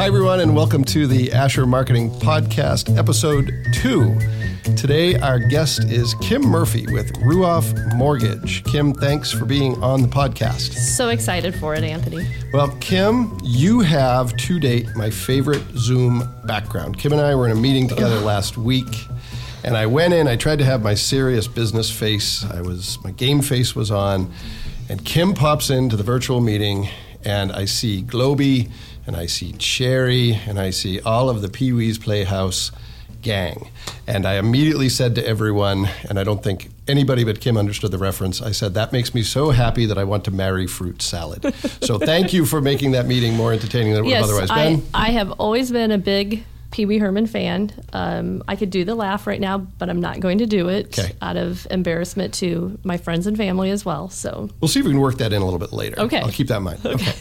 [0.00, 4.18] Hi, everyone, and welcome to the Asher Marketing Podcast, episode two.
[4.74, 8.64] Today, our guest is Kim Murphy with Ruoff Mortgage.
[8.64, 10.72] Kim, thanks for being on the podcast.
[10.72, 12.26] So excited for it, Anthony.
[12.50, 16.98] Well, Kim, you have to date my favorite Zoom background.
[16.98, 19.06] Kim and I were in a meeting together last week.
[19.64, 22.42] And I went in, I tried to have my serious business face.
[22.42, 24.32] I was my game face was on.
[24.88, 26.88] And Kim pops into the virtual meeting
[27.22, 28.70] and I see Globey
[29.10, 32.70] and I see Chairry and I see all of the Pee Wee's Playhouse
[33.22, 33.68] gang.
[34.06, 37.98] And I immediately said to everyone, and I don't think anybody but Kim understood the
[37.98, 41.52] reference, I said, that makes me so happy that I want to marry fruit salad.
[41.82, 44.76] so thank you for making that meeting more entertaining than it yes, would have otherwise
[44.78, 44.86] been.
[44.94, 47.72] I, I have always been a big Pee Wee Herman fan.
[47.92, 50.98] Um, I could do the laugh right now, but I'm not going to do it
[50.98, 51.12] Okay.
[51.20, 54.08] out of embarrassment to my friends and family as well.
[54.08, 55.98] So We'll see if we can work that in a little bit later.
[56.00, 56.20] Okay.
[56.20, 56.80] I'll keep that in mind.
[56.86, 57.12] Okay.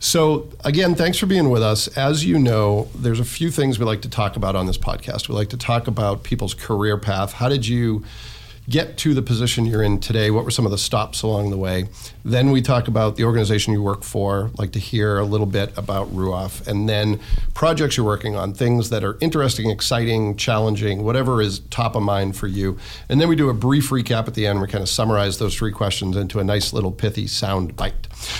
[0.00, 1.88] So, again, thanks for being with us.
[1.96, 5.28] As you know, there's a few things we like to talk about on this podcast.
[5.28, 7.32] We like to talk about people's career path.
[7.32, 8.04] How did you
[8.68, 10.30] get to the position you're in today?
[10.30, 11.88] What were some of the stops along the way?
[12.28, 15.76] Then we talk about the organization you work for, like to hear a little bit
[15.78, 17.20] about Ruoff, and then
[17.54, 22.36] projects you're working on, things that are interesting, exciting, challenging, whatever is top of mind
[22.36, 22.78] for you.
[23.08, 24.60] And then we do a brief recap at the end.
[24.60, 27.94] We kind of summarize those three questions into a nice little pithy sound bite.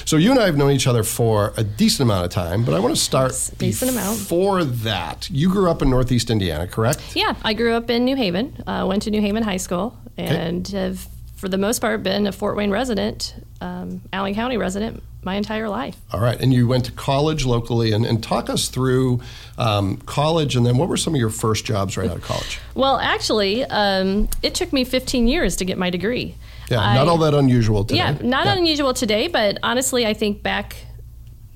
[0.04, 2.74] So you and I have known each other for a decent amount of time, but
[2.74, 4.18] I want to start decent amount.
[4.18, 5.30] before that.
[5.30, 7.16] You grew up in Northeast Indiana, correct?
[7.16, 8.62] yeah, I grew up in New Haven.
[8.66, 11.06] Uh, went to New Haven High School, and have
[11.38, 15.68] for the most part been a Fort Wayne resident, um, Allen County resident my entire
[15.68, 15.96] life.
[16.12, 19.20] All right, and you went to college locally, and, and talk us through
[19.56, 22.58] um, college, and then what were some of your first jobs right out of college?
[22.74, 26.34] Well, actually, um, it took me 15 years to get my degree.
[26.70, 27.98] Yeah, I- not all that unusual today.
[27.98, 28.56] Yeah, not Yeah.
[28.56, 30.76] unusual today, but honestly, I think back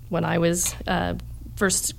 [0.08, 1.14] when I was uh,
[1.56, 1.94] first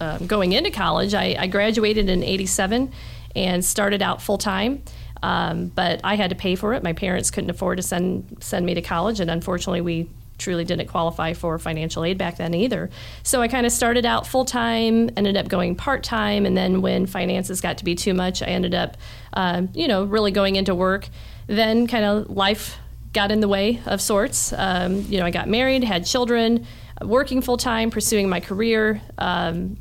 [0.00, 2.92] uh, going into college, I, I graduated in '87
[3.34, 4.82] and started out full time.
[5.26, 6.84] Um, but I had to pay for it.
[6.84, 10.86] My parents couldn't afford to send send me to college, and unfortunately, we truly didn't
[10.86, 12.90] qualify for financial aid back then either.
[13.24, 16.80] So I kind of started out full time, ended up going part time, and then
[16.80, 18.98] when finances got to be too much, I ended up,
[19.32, 21.08] um, you know, really going into work.
[21.48, 22.78] Then kind of life
[23.12, 24.52] got in the way of sorts.
[24.52, 26.66] Um, you know, I got married, had children,
[27.02, 29.78] working full time, pursuing my career, um,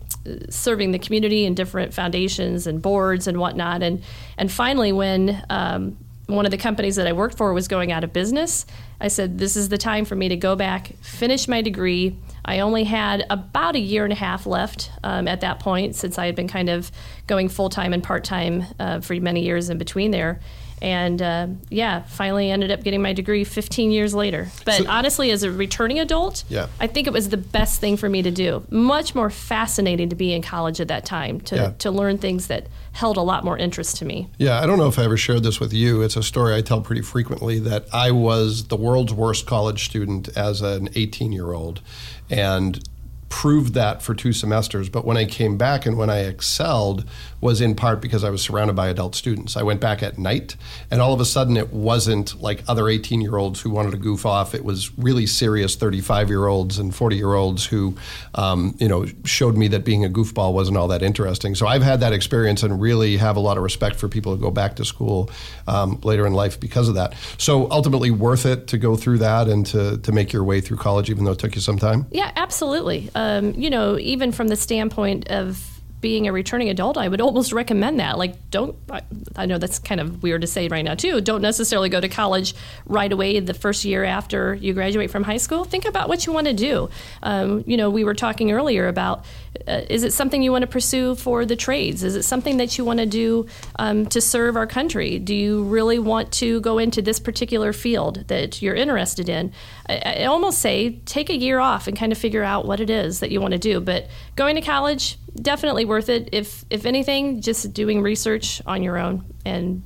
[0.50, 3.84] serving the community and different foundations and boards and whatnot.
[3.84, 4.03] And
[4.38, 5.97] and finally, when um,
[6.28, 8.66] one of the companies that I worked for was going out of business,
[9.00, 12.59] I said, "This is the time for me to go back, finish my degree." I
[12.59, 16.28] only had about a year and a half left um, at that point, since I
[16.28, 16.91] had been kind of
[17.28, 20.40] going full time and part time uh, for many years in between there.
[20.81, 24.50] And uh, yeah, finally ended up getting my degree 15 years later.
[24.66, 26.68] But So- honestly, as a returning adult, Yeah.
[26.80, 28.63] I think it was the best thing for me to do.
[28.69, 31.72] Much more fascinating to be in college at that time to, Yeah.
[31.80, 34.28] to learn things that held a lot more interest to me.
[34.38, 36.02] Yeah, I don't know if I ever shared this with you.
[36.02, 40.30] It's a story I tell pretty frequently that I was the world's worst college student
[40.38, 41.81] as an 18 year old
[42.30, 42.80] and
[43.28, 44.88] proved that for two semesters.
[44.88, 47.03] But when I came back and when I excelled
[47.45, 49.56] was in part because I was surrounded by adult students.
[49.56, 50.56] I went back at night
[50.89, 53.97] and all of a sudden it wasn't like other 18 year olds who wanted to
[53.97, 54.56] goof off.
[54.56, 57.95] It was really serious 35 year olds and 40 year olds who,
[58.34, 61.53] um, you know, showed me that being a goofball wasn't all that interesting.
[61.53, 64.41] So I've had that experience and really have a lot of respect for people who
[64.41, 65.29] go back to school
[65.67, 67.13] um, later in life because of that.
[67.38, 70.78] So ultimately worth it to go through that and to, to make your way through
[70.78, 72.07] college, even though it took you some time.
[72.09, 73.11] Yeah, absolutely.
[73.13, 75.75] Um, you know, even from the standpoint of
[76.05, 78.19] being a returning adult, I would almost recommend that.
[78.19, 79.01] Like, don't, I,
[79.35, 81.19] I know that's kind of weird to say right now, too.
[81.19, 82.53] Don't necessarily go to college
[82.85, 85.63] right away the first year after you graduate from high school.
[85.63, 86.91] Think about what you want to do.
[87.23, 89.25] Um, you know, we were talking earlier about
[89.67, 92.03] uh, is it something you want to pursue for the trades?
[92.03, 95.19] Is it something that you want to do um, to serve our country?
[95.19, 99.51] Do you really want to go into this particular field that you're interested in?
[99.88, 102.90] I, I almost say take a year off and kind of figure out what it
[102.90, 103.79] is that you want to do.
[103.79, 106.29] But going to college, definitely worth it.
[106.31, 109.84] If if anything, just doing research on your own and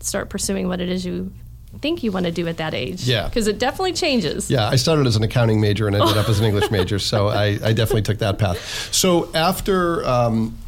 [0.00, 1.32] start pursuing what it is you
[1.80, 3.04] think you want to do at that age.
[3.04, 3.28] Yeah.
[3.28, 4.50] because it definitely changes.
[4.50, 7.28] Yeah, I started as an accounting major and ended up as an English major, so
[7.28, 8.58] I, I definitely took that path.
[8.92, 10.58] So after um,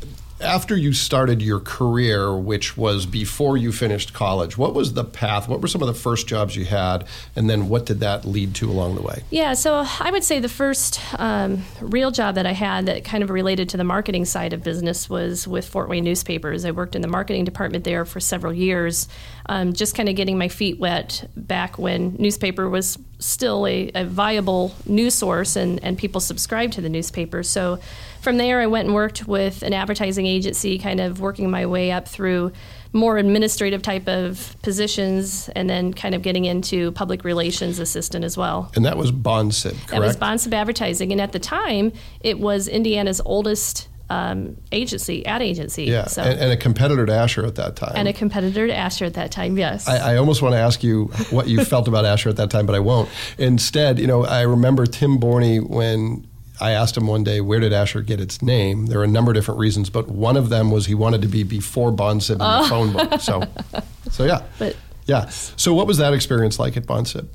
[0.42, 5.48] after you started your career, which was before you finished college, what was the path?
[5.48, 7.06] What were some of the first jobs you had,
[7.36, 9.22] and then what did that lead to along the way?
[9.30, 13.22] Yeah, so I would say the first um, real job that I had that kind
[13.22, 16.64] of related to the marketing side of business was with Fort Wayne Newspapers.
[16.64, 19.08] I worked in the marketing department there for several years,
[19.46, 24.04] um, just kind of getting my feet wet back when newspaper was still a, a,
[24.04, 27.42] viable news source and, and people subscribed to the newspaper.
[27.42, 27.78] So
[28.22, 31.90] from there, I went and worked with an advertising agency, kind of working my way
[31.90, 32.52] up through
[32.92, 38.36] more administrative type of positions and then kind of getting into public relations assistant as
[38.36, 38.70] well.
[38.76, 39.88] And that was Bonsib, correct?
[39.88, 41.10] That was Bonsib Advertising.
[41.10, 45.84] And at the time, it was Indiana's oldest um, agency, ad agency.
[45.84, 46.22] Yeah, so.
[46.22, 47.92] and, and, a competitor to Asher at that time.
[47.96, 49.88] And a competitor to Asher at that time, yes.
[49.88, 52.66] I, I almost want to ask you what you felt about Asher at that time,
[52.66, 53.08] but I won't.
[53.38, 56.26] Instead, you know, I remember Tim Borney when
[56.62, 58.86] I asked him one day, where did Asher get its name?
[58.86, 61.28] There are a number of different reasons, but one of them was he wanted to
[61.28, 62.62] be before Bonsib in oh.
[62.62, 63.20] the phone book.
[63.20, 63.42] So,
[64.10, 64.42] so yeah.
[64.60, 64.76] But,
[65.06, 65.26] yeah.
[65.28, 67.26] So what was that experience like at Bonsib?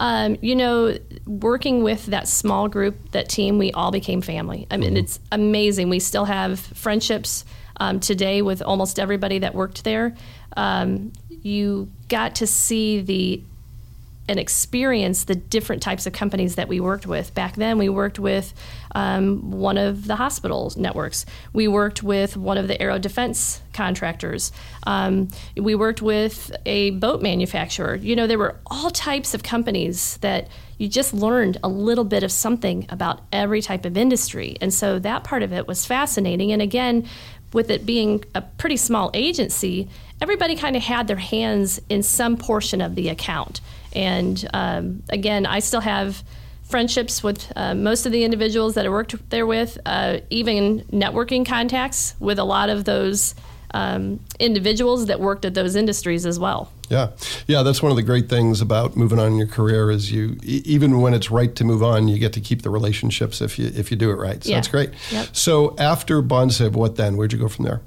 [0.00, 4.66] Um, you know, working with that small group, that team, we all became family.
[4.70, 4.98] I mean, mm-hmm.
[4.98, 5.90] it's amazing.
[5.90, 7.44] We still have friendships
[7.78, 10.14] um, today with almost everybody that worked there.
[10.56, 11.12] Um,
[11.42, 13.42] you got to see the
[14.28, 17.34] and experience the different types of companies that we worked with.
[17.34, 18.54] Back then, we worked with
[18.94, 21.26] um, one of the hospital networks.
[21.52, 24.52] We worked with one of the aero defense contractors.
[24.86, 27.94] Um, we worked with a boat manufacturer.
[27.94, 32.22] You know, there were all types of companies that you just learned a little bit
[32.22, 34.56] of something about every type of industry.
[34.60, 36.52] And so that part of it was fascinating.
[36.52, 37.08] And again,
[37.52, 39.88] with it being a pretty small agency,
[40.20, 43.60] everybody kind of had their hands in some portion of the account.
[43.96, 46.22] And um, again, I still have
[46.62, 51.46] friendships with uh, most of the individuals that I worked there with, uh, even networking
[51.46, 53.34] contacts with a lot of those
[53.72, 56.70] um, individuals that worked at those industries as well.
[56.88, 57.10] Yeah,
[57.46, 60.38] yeah, that's one of the great things about moving on in your career is you
[60.42, 63.72] even when it's right to move on, you get to keep the relationships if you
[63.74, 64.42] if you do it right.
[64.44, 64.56] So yeah.
[64.56, 64.90] that's great.
[65.10, 65.34] Yep.
[65.34, 67.16] So after Bonsib, what then?
[67.16, 67.80] Where'd you go from there?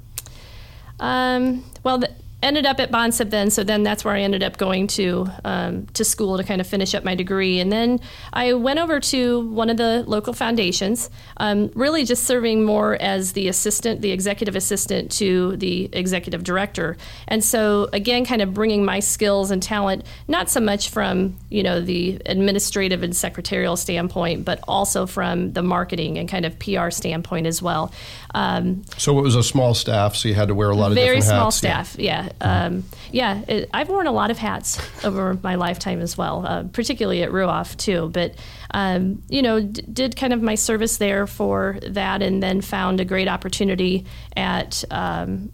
[0.98, 2.10] Um, well, the,
[2.42, 5.86] ended up at Bonsib then, so then that's where I ended up going to um,
[5.94, 8.00] to school to kind of finish up my degree, and then
[8.32, 13.32] I went over to one of the local foundations, um, really just serving more as
[13.32, 16.96] the assistant, the executive assistant to the executive director,
[17.28, 21.62] and so again, kind of bringing my skills and talent, not so much from you
[21.62, 26.90] know the administrative and secretarial standpoint, but also from the marketing and kind of PR
[26.90, 27.92] standpoint as well.
[28.34, 30.96] Um, so it was a small staff, so you had to wear a lot of
[30.96, 31.56] hats very small hats.
[31.56, 32.10] staff, yeah.
[32.10, 33.42] Yeah, um, yeah.
[33.48, 37.30] It, I've worn a lot of hats over my lifetime as well, uh, particularly at
[37.30, 38.10] Ruoff too.
[38.12, 38.34] But
[38.72, 43.00] um, you know, d- did kind of my service there for that, and then found
[43.00, 44.06] a great opportunity
[44.36, 45.52] at um,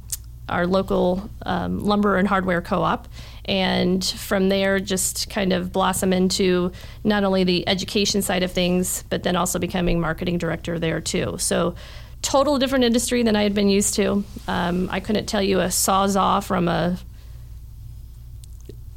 [0.49, 3.09] our local um, lumber and hardware co-op
[3.47, 6.71] and from there just kind of blossom into
[7.05, 11.37] not only the education side of things but then also becoming marketing director there too
[11.39, 11.75] so
[12.27, 14.25] total different industry than I had been used to.
[14.49, 16.99] Um, I couldn't tell you a sawzall from a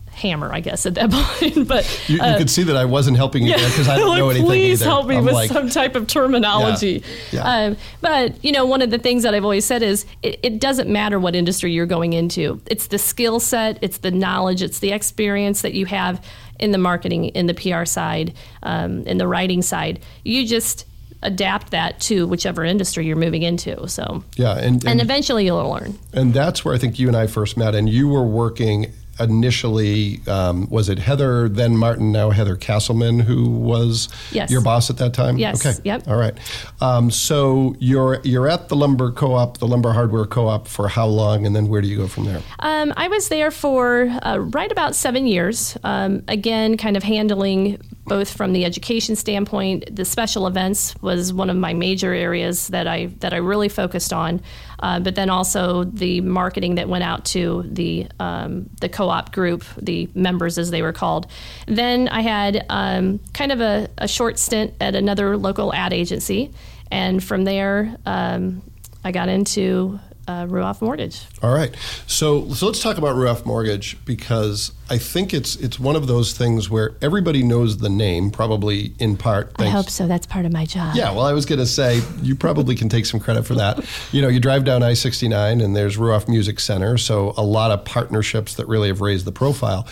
[0.07, 1.67] hammer, I guess, at that point.
[1.67, 4.31] but you, you uh, could see that I wasn't helping you because I don't know
[4.31, 4.47] anything.
[4.47, 4.51] Either.
[4.51, 4.89] Please either.
[4.89, 7.03] help me I'm with like, some type of terminology.
[7.31, 7.65] Yeah, yeah.
[7.67, 10.59] Um, but you know, one of the things that I've always said is it, it
[10.59, 12.59] doesn't matter what industry you're going into.
[12.65, 16.25] It's the skill set, it's the knowledge, it's the experience that you have
[16.59, 18.33] in the marketing, in the PR side,
[18.63, 19.99] um, in the writing side.
[20.23, 20.85] You just
[21.21, 23.87] adapt that to whichever industry you're moving into.
[23.87, 25.97] So yeah, and, and, and eventually you'll learn.
[26.13, 27.75] And that's where I think you and I first met.
[27.75, 33.49] And you were working initially um, was it Heather then Martin now Heather Castleman who
[33.49, 34.49] was yes.
[34.49, 35.37] your boss at that time?
[35.37, 35.65] Yes.
[35.65, 35.77] Okay.
[35.83, 36.07] Yep.
[36.07, 36.33] All right.
[36.81, 41.45] Um, so you're you're at the lumber co-op, the lumber hardware co-op for how long,
[41.45, 42.41] and then where do you go from there?
[42.59, 45.77] Um, I was there for uh, right about seven years.
[45.83, 47.79] Um, again, kind of handling
[48.09, 49.95] both from the education standpoint.
[49.95, 54.11] The special events was one of my major areas that I that I really focused
[54.11, 54.41] on,
[54.79, 59.63] uh, but then also the marketing that went out to the um, the co-op group,
[59.81, 61.27] the members as they were called.
[61.67, 66.51] Then I had um, kind of a, a, short stint at another local ad agency,
[66.91, 68.61] and from there um,
[69.05, 71.25] I got into uh, Ruoff Mortgage.
[71.41, 75.95] All right, so so let's talk about Ruoff Mortgage because I think it's it's one
[75.95, 79.55] of those things where everybody knows the name, probably in part.
[79.55, 79.73] Thanks.
[79.73, 80.07] I hope so.
[80.07, 80.95] That's part of my job.
[80.95, 83.83] Yeah, well, I was going to say you probably can take some credit for that.
[84.11, 87.43] You know, you drive down I sixty nine and there's Ruoff Music Center, so a
[87.43, 89.87] lot of partnerships that really have raised the profile.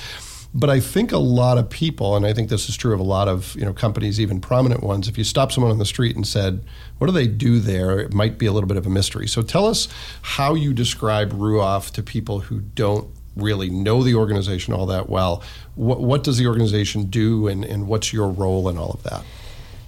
[0.53, 3.03] But I think a lot of people, and I think this is true of a
[3.03, 5.07] lot of you know companies, even prominent ones.
[5.07, 6.63] If you stop someone on the street and said,
[6.97, 9.27] "What do they do there?" It might be a little bit of a mystery.
[9.27, 9.87] So tell us
[10.21, 15.43] how you describe Ruoff to people who don't really know the organization all that well.
[15.75, 19.23] What, what does the organization do, and, and what's your role in all of that?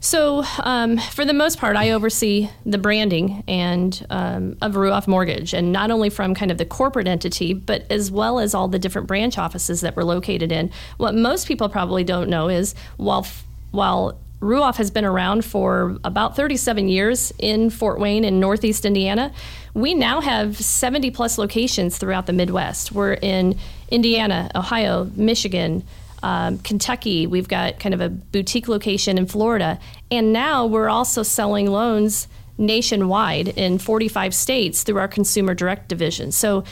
[0.01, 5.53] So, um, for the most part, I oversee the branding and um, of Ruoff Mortgage,
[5.53, 8.79] and not only from kind of the corporate entity, but as well as all the
[8.79, 10.72] different branch offices that we're located in.
[10.98, 13.27] What most people probably don't know is while
[13.72, 19.34] while Ruoff has been around for about 37 years in Fort Wayne in Northeast Indiana.
[19.74, 22.94] We now have 70 plus locations throughout the Midwest.
[22.94, 23.58] We're in
[23.91, 25.84] Indiana, Ohio, Michigan,
[26.24, 27.28] um, Kentucky.
[27.28, 29.80] We've got kind of a boutique location in Florida.
[30.12, 36.32] And now we're also selling loans nationwide in 45 states through our consumer direct division.
[36.32, 36.64] So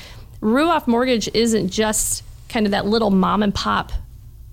[0.41, 3.91] Ruoff Mortgage isn't just kind of that little mom and pop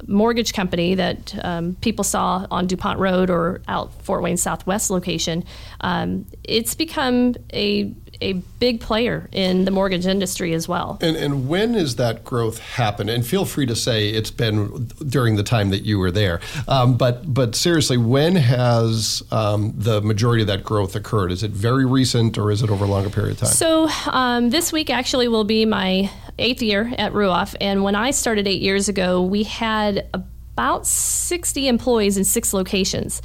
[0.07, 5.45] mortgage company that um, people saw on DuPont Road or out Fort Wayne Southwest location.
[5.81, 10.99] Um, it's become a a big player in the mortgage industry as well.
[11.01, 13.11] And, and when is that growth happened?
[13.11, 16.41] And feel free to say it's been during the time that you were there.
[16.69, 21.33] Um, but but seriously, when has um, the majority of that growth occurred?
[21.33, 23.49] Is it very recent or is it over a longer period of time?
[23.49, 28.11] So um, this week actually will be my eighth year at Ruoff, and when I
[28.11, 33.23] started eight years ago, we had about 60 employees in six locations.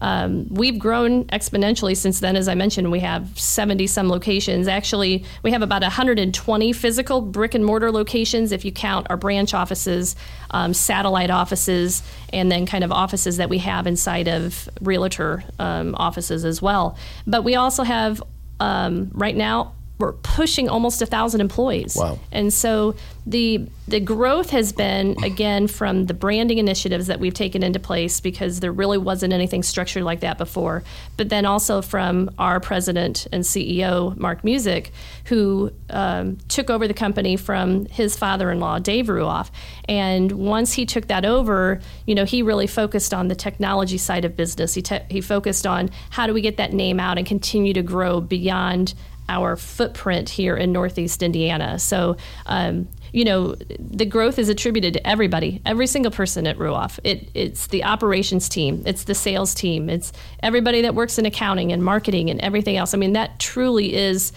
[0.00, 2.36] Um, we've grown exponentially since then.
[2.36, 4.68] As I mentioned, we have 70 some locations.
[4.68, 9.54] Actually, we have about 120 physical brick and mortar locations if you count our branch
[9.54, 10.16] offices,
[10.50, 15.94] um, satellite offices, and then kind of offices that we have inside of realtor um,
[15.94, 16.98] offices as well.
[17.26, 18.22] But we also have
[18.60, 21.96] um, right now we're pushing almost a thousand employees.
[21.96, 22.18] Wow.
[22.32, 22.96] And so
[23.26, 28.20] the the growth has been again from the branding initiatives that we've taken into place
[28.20, 30.82] because there really wasn't anything structured like that before.
[31.16, 34.92] But then also from our president and CEO Mark Music,
[35.26, 39.50] who um, took over the company from his father-in-law Dave Ruoff.
[39.88, 44.24] And once he took that over, you know, he really focused on the technology side
[44.24, 44.74] of business.
[44.74, 47.82] He te- he focused on how do we get that name out and continue to
[47.82, 48.94] grow beyond
[49.28, 51.78] our footprint here in Northeast Indiana.
[51.78, 52.16] So,
[52.46, 56.98] um, you know, the growth is attributed to everybody, every single person at Ruoff.
[57.04, 60.12] It, it's the operations team, it's the sales team, it's
[60.42, 62.92] everybody that works in accounting and marketing and everything else.
[62.92, 64.32] I mean, that truly is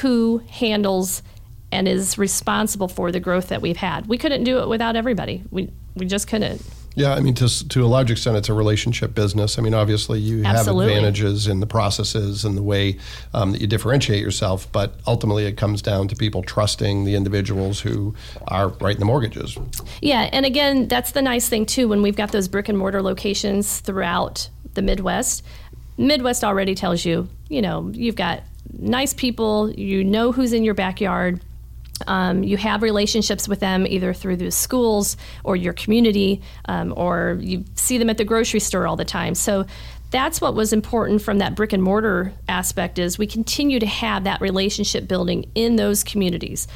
[0.00, 1.22] who handles
[1.72, 4.06] and is responsible for the growth that we've had.
[4.06, 5.44] We couldn't do it without everybody.
[5.50, 6.62] We we just couldn't.
[6.94, 9.58] Yeah, I mean, to, to a large extent, it's a relationship business.
[9.58, 10.86] I mean, obviously, you Absolutely.
[10.86, 12.98] have advantages in the processes and the way
[13.32, 17.80] um, that you differentiate yourself, but ultimately, it comes down to people trusting the individuals
[17.80, 18.14] who
[18.48, 19.56] are writing the mortgages.
[20.00, 23.02] Yeah, and again, that's the nice thing too when we've got those brick and mortar
[23.02, 25.44] locations throughout the Midwest.
[25.96, 28.42] Midwest already tells you, you know, you've got
[28.78, 31.40] nice people, you know who's in your backyard,
[32.06, 37.38] um, you have relationships with them either through the schools or your community, um, or
[37.40, 39.34] you see them at the grocery store all the time.
[39.34, 39.66] So
[40.10, 44.24] that's what was important from that brick and mortar aspect is we continue to have
[44.24, 46.66] that relationship building in those communities.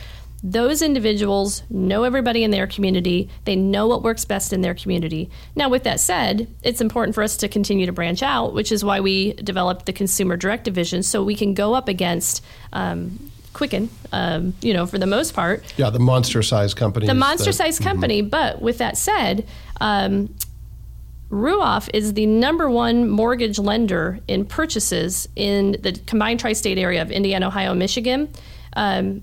[0.47, 3.31] Those individuals know everybody in their community.
[3.47, 5.31] They know what works best in their community.
[5.57, 8.85] Now, with that said, it's important for us to continue to branch out, which is
[8.85, 13.89] why we developed the consumer direct division so we can go up against um, Quicken,
[14.13, 15.65] um, you know, for the most part.
[15.79, 17.07] Yeah, the monster size company.
[17.07, 18.21] The monster size company.
[18.21, 18.29] Mm-hmm.
[18.29, 19.47] But with that said,
[19.81, 20.35] um,
[21.31, 27.01] Ruoff is the number one mortgage lender in purchases in the combined tri state area
[27.01, 28.29] of Indiana, Ohio, Michigan.
[28.77, 29.23] Um,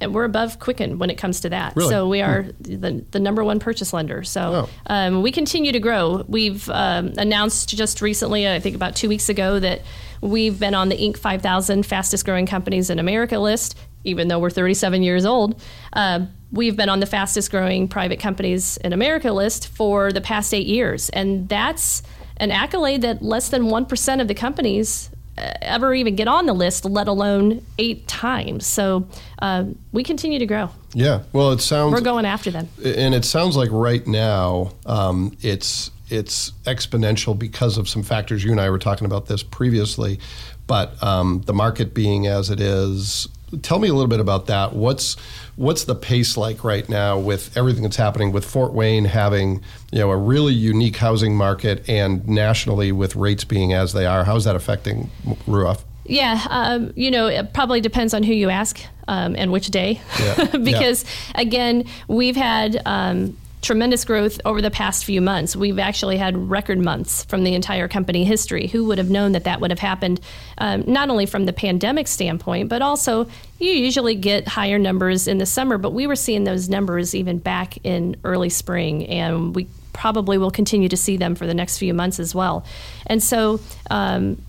[0.00, 1.76] and we're above Quicken when it comes to that.
[1.76, 1.90] Really?
[1.90, 2.80] So we are hmm.
[2.80, 4.22] the, the number one purchase lender.
[4.22, 4.70] So oh.
[4.86, 6.24] um, we continue to grow.
[6.28, 9.82] We've um, announced just recently, I think about two weeks ago, that
[10.20, 11.16] we've been on the Inc.
[11.16, 15.62] 5000 fastest growing companies in America list, even though we're 37 years old.
[15.92, 20.52] Uh, we've been on the fastest growing private companies in America list for the past
[20.54, 21.08] eight years.
[21.10, 22.02] And that's
[22.38, 26.84] an accolade that less than 1% of the companies ever even get on the list,
[26.84, 28.66] let alone eight times.
[28.66, 29.06] So
[29.40, 30.70] uh, we continue to grow.
[30.92, 35.36] Yeah, well, it sounds we're going after them, and it sounds like right now um,
[35.40, 38.44] it's it's exponential because of some factors.
[38.44, 40.20] You and I were talking about this previously,
[40.66, 43.28] but um, the market being as it is.
[43.62, 44.74] Tell me a little bit about that.
[44.74, 45.16] What's
[45.56, 50.00] what's the pace like right now with everything that's happening with Fort Wayne having you
[50.00, 54.24] know a really unique housing market and nationally with rates being as they are?
[54.24, 55.10] How's that affecting
[55.46, 55.82] Ruoff?
[56.06, 60.00] Yeah, um, you know, it probably depends on who you ask um, and which day.
[60.20, 60.56] Yeah.
[60.62, 61.40] because, yeah.
[61.40, 65.56] again, we've had um, tremendous growth over the past few months.
[65.56, 68.68] We've actually had record months from the entire company history.
[68.68, 70.20] Who would have known that that would have happened,
[70.58, 73.26] um, not only from the pandemic standpoint, but also
[73.58, 77.38] you usually get higher numbers in the summer, but we were seeing those numbers even
[77.38, 79.06] back in early spring.
[79.06, 82.66] And we probably will continue to see them for the next few months as well.
[83.06, 84.42] And so, um,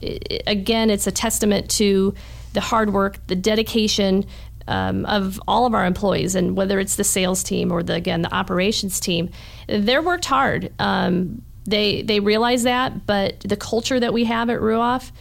[0.45, 2.13] again, it's a testament to
[2.53, 4.25] the hard work, the dedication.
[4.67, 8.23] Um, of all of our employees, and whether it's the sales team or the again
[8.23, 9.29] the operations team,
[9.67, 10.73] they're worked hard.
[10.79, 15.11] Um, they they realize that, but the culture that we have at Ruoff,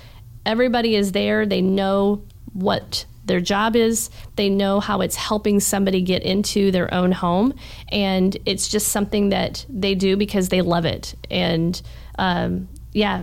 [0.47, 1.47] everybody is there.
[1.47, 2.23] They know
[2.53, 4.11] what their job is.
[4.37, 7.55] They know how it's helping somebody get into their own home,
[7.91, 11.15] and it's just something that they do because they love it.
[11.31, 11.81] And
[12.19, 13.23] um, yeah,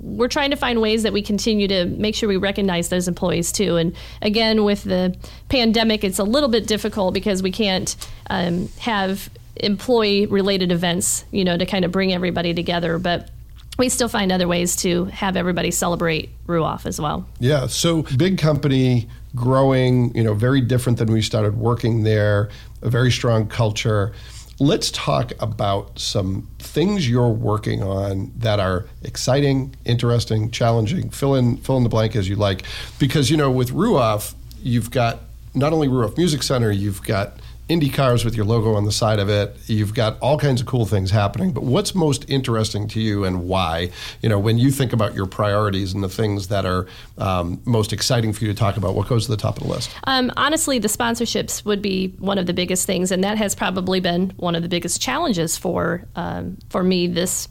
[0.00, 3.52] we're trying to find ways that we continue to make sure we recognize those employees
[3.52, 3.76] too.
[3.76, 5.16] And again, with the
[5.48, 7.94] pandemic, it's a little bit difficult because we can't
[8.28, 12.98] um, have employee related events, you know, to kind of bring everybody together.
[12.98, 13.30] But
[13.78, 17.26] we still find other ways to have everybody celebrate Ruoff as well.
[17.38, 17.66] Yeah.
[17.66, 22.50] So big company growing, you know, very different than we started working there,
[22.82, 24.12] a very strong culture.
[24.60, 31.08] Let's talk about some things you're working on that are exciting, interesting, challenging.
[31.08, 32.64] Fill in fill in the blank as you like.
[32.98, 35.20] Because, you know, with Ruoff, you've got
[35.54, 37.39] not only Ruoff Music Center, you've got
[37.70, 39.56] Indy cars with your logo on the side of it.
[39.66, 41.52] You've got all kinds of cool things happening.
[41.52, 43.90] But what's most interesting to you and why?
[44.22, 47.92] You know, when you think about your priorities and the things that are um, most
[47.92, 49.94] exciting for you to talk about, what goes to the top of the list?
[50.02, 54.00] Um, honestly, the sponsorships would be one of the biggest things, and that has probably
[54.00, 57.46] been one of the biggest challenges for um, for me this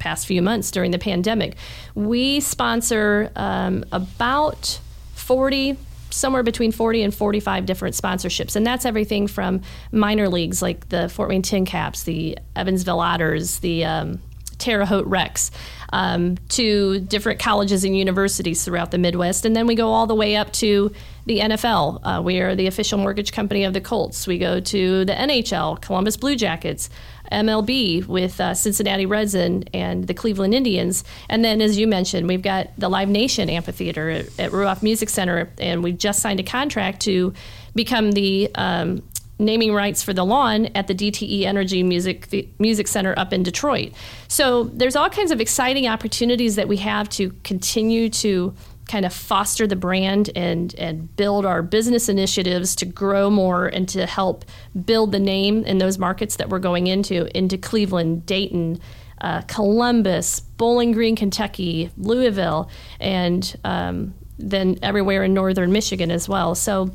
[0.00, 1.54] past few months during the pandemic.
[1.94, 4.80] We sponsor um, about
[5.14, 5.78] 40
[6.10, 8.56] somewhere between 40 and 45 different sponsorships.
[8.56, 13.84] And that's everything from minor leagues like the Fort Wayne TinCaps, the Evansville Otters, the
[13.84, 14.20] um,
[14.58, 15.50] Terre Haute Rex,
[15.92, 19.44] um, to different colleges and universities throughout the Midwest.
[19.44, 20.92] And then we go all the way up to
[21.26, 22.00] the NFL.
[22.02, 24.26] Uh, we are the official mortgage company of the Colts.
[24.26, 26.88] We go to the NHL, Columbus Blue Jackets.
[27.30, 31.04] MLB with uh, Cincinnati Reds and, and the Cleveland Indians.
[31.28, 35.08] And then, as you mentioned, we've got the Live Nation Amphitheater at, at Ruoff Music
[35.08, 37.32] Center, and we've just signed a contract to
[37.74, 39.02] become the um,
[39.38, 43.42] naming rights for the lawn at the DTE Energy Music the Music Center up in
[43.42, 43.92] Detroit.
[44.28, 48.54] So there's all kinds of exciting opportunities that we have to continue to
[48.88, 53.88] kind of foster the brand and and build our business initiatives to grow more and
[53.88, 54.44] to help
[54.84, 58.80] build the name in those markets that we're going into into Cleveland, Dayton,
[59.20, 62.70] uh, Columbus, Bowling Green, Kentucky, Louisville,
[63.00, 66.54] and um, then everywhere in northern Michigan as well.
[66.54, 66.94] So.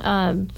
[0.00, 0.48] Um,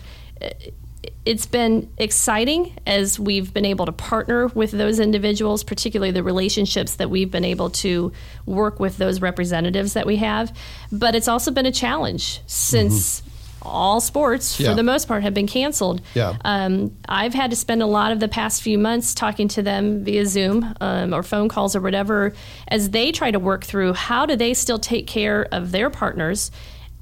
[1.24, 6.96] it's been exciting as we've been able to partner with those individuals, particularly the relationships
[6.96, 8.12] that we've been able to
[8.46, 10.56] work with those representatives that we have.
[10.92, 13.20] But it's also been a challenge since.
[13.20, 13.30] Mm-hmm.
[13.66, 14.68] All sports, yeah.
[14.68, 16.02] for the most part, have been canceled.
[16.12, 16.36] Yeah.
[16.44, 20.04] Um, I've had to spend a lot of the past few months talking to them
[20.04, 22.34] via Zoom um, or phone calls or whatever
[22.68, 26.50] as they try to work through how do they still take care of their partners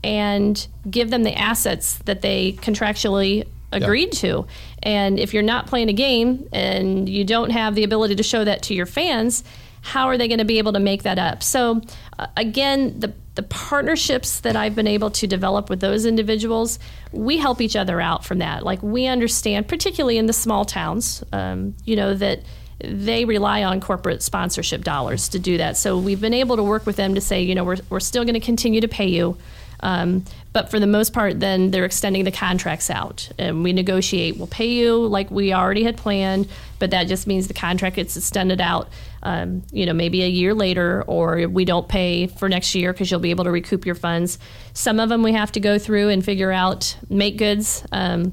[0.05, 4.47] and give them the assets that they contractually agreed to.
[4.83, 8.45] And if you're not playing a game and you don't have the ability to show
[8.45, 9.45] that to your fans,
[9.83, 11.43] how are they going to be able to make that up?
[11.43, 11.81] So,
[12.19, 16.79] uh, again, the the partnerships that I've been able to develop with those individuals,
[17.13, 18.63] we help each other out from that.
[18.63, 22.41] Like we understand, particularly in the small towns, um, you know that
[22.85, 25.77] they rely on corporate sponsorship dollars to do that.
[25.77, 28.25] So we've been able to work with them to say, you know, we're we're still
[28.25, 29.37] going to continue to pay you.
[29.83, 34.37] Um, but for the most part, then they're extending the contracts out, and we negotiate.
[34.37, 38.17] We'll pay you like we already had planned, but that just means the contract gets
[38.17, 38.89] extended out.
[39.23, 43.11] Um, you know, maybe a year later, or we don't pay for next year because
[43.11, 44.39] you'll be able to recoup your funds.
[44.75, 47.85] Some of them we have to go through and figure out make goods.
[47.93, 48.33] Um,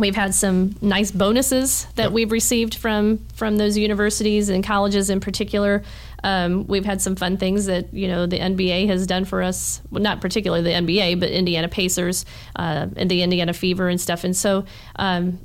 [0.00, 2.12] we've had some nice bonuses that yep.
[2.12, 5.82] we've received from from those universities and colleges in particular.
[6.24, 9.80] Um, we've had some fun things that you know the NBA has done for us.
[9.90, 12.24] Well, not particularly the NBA, but Indiana Pacers
[12.56, 14.24] uh, and the Indiana Fever and stuff.
[14.24, 14.64] And so
[14.96, 15.38] um,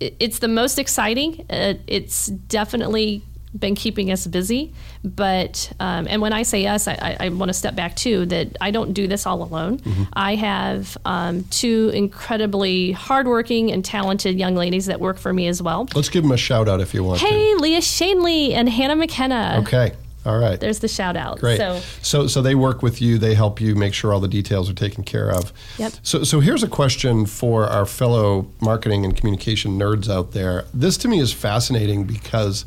[0.00, 1.44] it, it's the most exciting.
[1.50, 3.22] Uh, it's definitely
[3.56, 4.72] been keeping us busy.
[5.04, 8.26] But um, and when I say us, I, I, I want to step back too.
[8.26, 9.78] That I don't do this all alone.
[9.78, 10.02] Mm-hmm.
[10.12, 15.62] I have um, two incredibly hardworking and talented young ladies that work for me as
[15.62, 15.88] well.
[15.94, 17.20] Let's give them a shout out if you want.
[17.20, 17.58] Hey, to.
[17.60, 19.58] Leah Shanley and Hannah McKenna.
[19.62, 19.92] Okay.
[20.28, 20.60] All right.
[20.60, 21.38] There's the shout out.
[21.38, 21.56] Great.
[21.56, 23.16] So, so, so they work with you.
[23.16, 25.54] They help you make sure all the details are taken care of.
[25.78, 25.92] Yep.
[26.02, 30.66] So, so here's a question for our fellow marketing and communication nerds out there.
[30.74, 32.66] This to me is fascinating because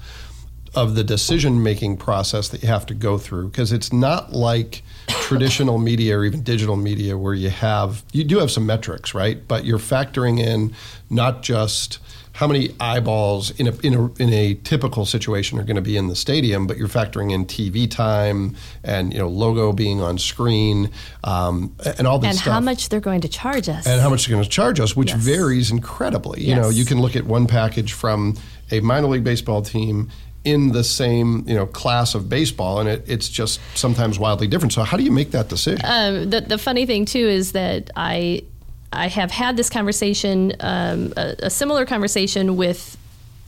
[0.74, 4.82] of the decision making process that you have to go through because it's not like
[5.08, 9.50] traditional media or even digital media where you have you do have some metrics right
[9.50, 10.74] but you're factoring in
[11.10, 12.00] not just
[12.42, 15.96] how many eyeballs in a, in a, in a typical situation are going to be
[15.96, 20.18] in the stadium, but you're factoring in TV time and you know logo being on
[20.18, 20.90] screen
[21.24, 22.54] um, and all this and stuff.
[22.56, 23.86] how much they're going to charge us.
[23.86, 25.22] and how much they're going to charge us, which Yes.
[25.22, 26.42] varies incredibly.
[26.42, 28.36] You know, you can look at one package from
[28.72, 30.10] a minor league baseball team
[30.44, 34.74] in the same you know class of baseball, and it, it's just sometimes wildly different.
[34.74, 35.82] So how do you make that decision?
[35.86, 38.46] um, the, the funny thing too is that I
[38.94, 42.98] I have had this conversation, um, a, a similar conversation with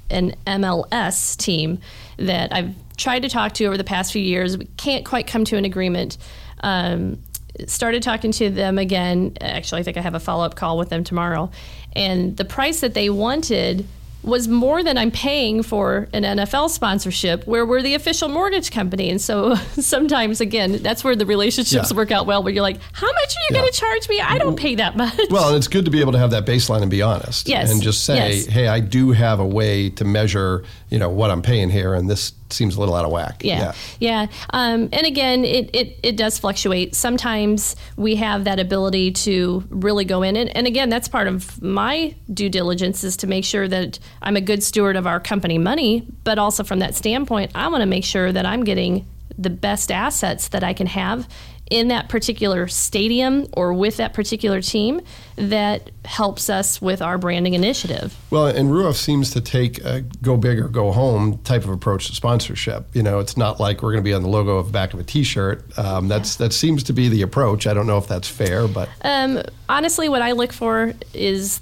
[0.10, 1.79] an MLS team
[2.17, 4.58] that I've tried to talk to over the past few years.
[4.58, 6.17] We can't quite come to an agreement.
[6.62, 7.19] Um,
[7.67, 9.38] started talking to them again.
[9.41, 11.51] Actually, I think I have a follow up call with them tomorrow.
[11.95, 13.86] And the price that they wanted
[14.23, 19.09] was more than I'm paying for an NFL sponsorship, where we're the official mortgage company.
[19.09, 21.97] And so sometimes, again, that's where the relationships Yeah.
[21.97, 23.57] work out well, where you're like, how much are you Yeah.
[23.62, 24.21] going to charge me?
[24.21, 25.19] I don't pay that much.
[25.29, 27.47] Well, and it's good to be able to have that baseline and be honest.
[27.49, 27.71] Yes.
[27.71, 28.45] And just say, Yes.
[28.45, 32.08] hey, I do have a way to measure, you know, what I'm paying here, and
[32.08, 33.41] this seems a little out of whack.
[33.43, 34.27] Yeah, yeah.
[34.51, 36.93] Um, and again, it, it, it does fluctuate.
[36.93, 40.38] Sometimes we have that ability to really go in.
[40.38, 44.36] And, and again, that's part of my due diligence is to make sure that I'm
[44.36, 46.06] a good steward of our company money.
[46.23, 49.91] But also from that standpoint, I want to make sure that I'm getting the best
[49.91, 51.27] assets that I can have
[51.69, 55.02] in that particular stadium or with that particular team
[55.36, 58.15] that helps us with our branding initiative.
[58.30, 62.08] Well, and Ruoff seems to take a go big or go home type of approach
[62.08, 62.86] to sponsorship.
[62.93, 64.93] You know, it's not like we're going to be on the logo of the back
[64.93, 65.78] of a T-shirt.
[65.80, 67.65] Um, that's that seems to be the approach.
[67.65, 71.62] I don't know if that's fair, but Um, honestly, what I look for is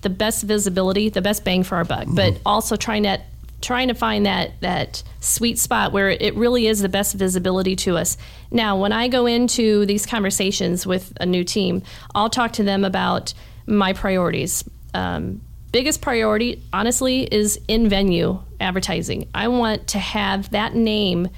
[0.00, 3.26] the best visibility, the best bang for our buck, but also trying that
[3.64, 7.96] trying to find that that sweet spot where it really is the best visibility to
[7.96, 8.16] us.
[8.50, 11.82] Now, when I go into these conversations with a new team,
[12.14, 13.32] I'll talk to them about
[13.66, 14.64] my priorities.
[14.92, 15.40] Um,
[15.72, 19.28] biggest priority, honestly, is in venue advertising.
[19.34, 21.28] I want to have that name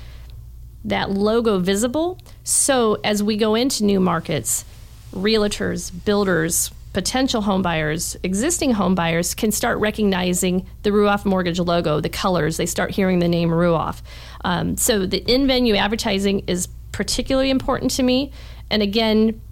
[0.84, 2.18] that logo visible.
[2.44, 4.64] So as we go into new markets,
[5.12, 12.00] realtors, builders, potential home buyers, existing home buyers can start recognizing the Ruoff Mortgage logo,
[12.00, 12.56] the colors.
[12.56, 14.00] They start hearing the name Ruoff.
[14.46, 18.32] Um, so the in-venue advertising is particularly important to me.
[18.70, 19.42] And again,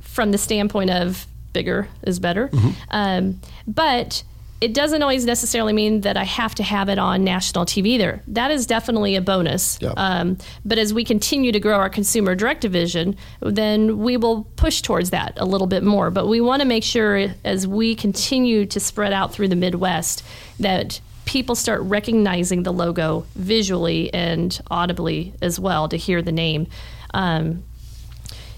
[0.00, 2.50] from the standpoint of bigger is better.
[2.90, 4.22] Um, but
[4.64, 8.22] it doesn't always necessarily mean that I have to have it on national TV there.
[8.28, 9.78] That is definitely a bonus.
[9.78, 9.92] Yeah.
[9.94, 14.80] Um, but as we continue to grow our consumer direct division, then we will push
[14.80, 16.10] towards that a little bit more.
[16.10, 20.24] But we want to make sure as we continue to spread out through the Midwest
[20.60, 26.68] that people start recognizing the logo visually and audibly as well to hear the name.
[27.12, 27.64] Um,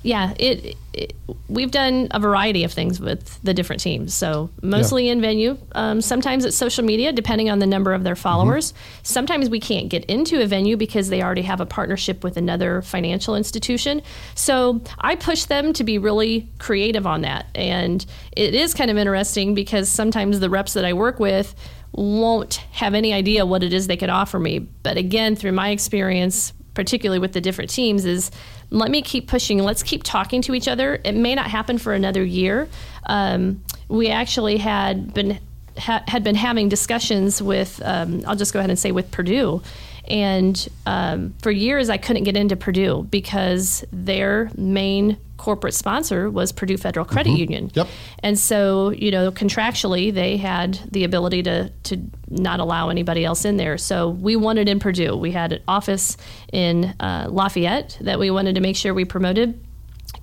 [0.07, 1.17] yeah, it, it.
[1.49, 4.15] We've done a variety of things with the different teams.
[4.15, 5.59] So mostly in venue.
[5.73, 8.73] Um, sometimes it's social media, depending on the number of their followers.
[9.03, 12.83] Sometimes we can't get into a venue because they already have a partnership with another
[12.83, 14.01] financial institution.
[14.37, 18.97] So I push them to be really creative on that, and it is kind of
[18.97, 21.55] interesting because sometimes the reps that I work with
[21.93, 24.61] won't have any idea what it is they could offer me.
[24.61, 28.31] But again, through my experience, particularly with the different teams, is
[28.71, 29.59] let me keep pushing.
[29.59, 31.01] Let's keep talking to each other.
[31.05, 32.69] It may not happen for another year.
[33.07, 35.39] Um, we actually had been
[35.79, 37.81] ha- had been having discussions with.
[37.85, 39.63] Um, I'll just go ahead and say with Purdue.
[40.09, 46.53] And um, for years, I couldn't get into Purdue because their main corporate sponsor was
[46.53, 47.71] Purdue Federal Credit Union.
[47.75, 47.89] Yep.
[48.21, 53.45] And so, you know, contractually, they had the ability to, to not allow anybody else
[53.45, 53.79] in there.
[53.79, 55.17] So we wanted in Purdue.
[55.17, 56.17] We had an office
[56.53, 59.63] in uh, Lafayette that we wanted to make sure we promoted.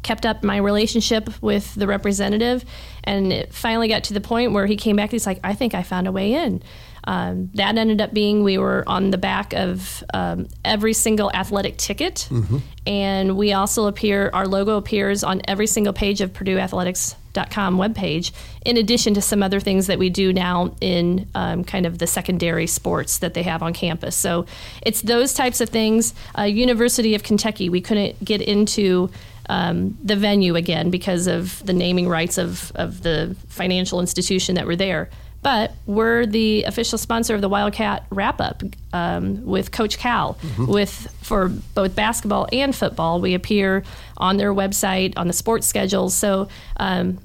[0.02, 2.66] Kept up my relationship with the representative,
[3.04, 5.06] and it finally got to the point where he came back.
[5.06, 6.62] And he's like, "I think I found a way in."
[7.06, 11.78] Um, that ended up being we were on the back of um, every single athletic
[11.78, 12.30] ticket,
[12.88, 14.30] and we also appear.
[14.34, 18.32] Our logo appears on every single page of PurdueAthletics.com webpage.
[18.66, 22.08] In addition to some other things that we do now in um, kind of the
[22.08, 24.16] secondary sports that they have on campus.
[24.16, 24.46] So
[24.82, 26.14] it's those types of things.
[26.38, 29.10] Uh, University of Kentucky, we couldn't get into
[29.50, 34.66] um, the venue again because of the naming rights of, of the financial institution that
[34.66, 35.10] were there.
[35.44, 40.38] But we're the official sponsor of the Wildcat Wrap Up um, with Coach Cal.
[40.58, 43.84] With for both basketball and football, we appear
[44.18, 46.16] on their website on the sports schedules.
[46.16, 47.20] So um,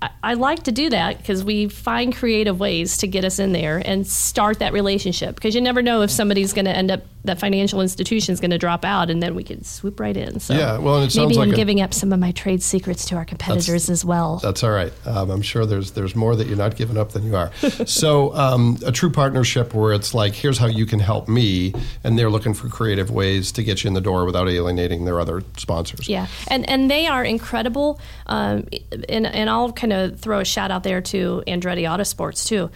[0.00, 3.52] I- I, like to do that because we find creative ways to get us in
[3.52, 7.00] there and start that relationship because you never know if somebody's going to end up
[7.24, 10.38] that financial institution is going to drop out and then we can swoop right in.
[10.40, 12.62] So Yeah, well, and it sounds maybe I'm a- giving up some of my trade
[12.62, 14.38] secrets to our competitors as well.
[14.38, 14.92] That's all right.
[15.04, 17.52] Um, I'm sure there's there's more that you're not giving up than you are.
[17.86, 22.16] so um, a true partnership where it's like, here's how you can help me, and
[22.18, 25.42] they're looking for creative ways to get you in the door without alienating their other
[25.56, 26.08] sponsors.
[26.08, 28.00] Yeah, and and they are incredible.
[28.26, 28.66] Um,
[29.08, 32.70] and and I'll kind of throw a shout out there to Andretti Autosports too.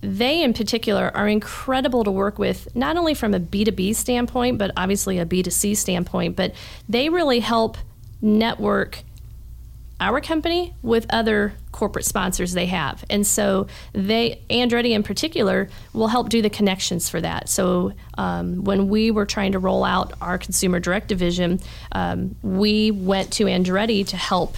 [0.00, 4.72] They in particular are incredible to work with, not only from a B2B standpoint, but
[4.76, 6.34] obviously a B2C standpoint.
[6.34, 6.54] But
[6.88, 7.76] they really help
[8.20, 9.04] network
[10.02, 13.04] our company with other corporate sponsors they have.
[13.08, 17.48] And so they, Andretti in particular, will help do the connections for that.
[17.48, 21.60] So um, when we were trying to roll out our consumer direct division,
[21.92, 24.56] um, we went to Andretti to help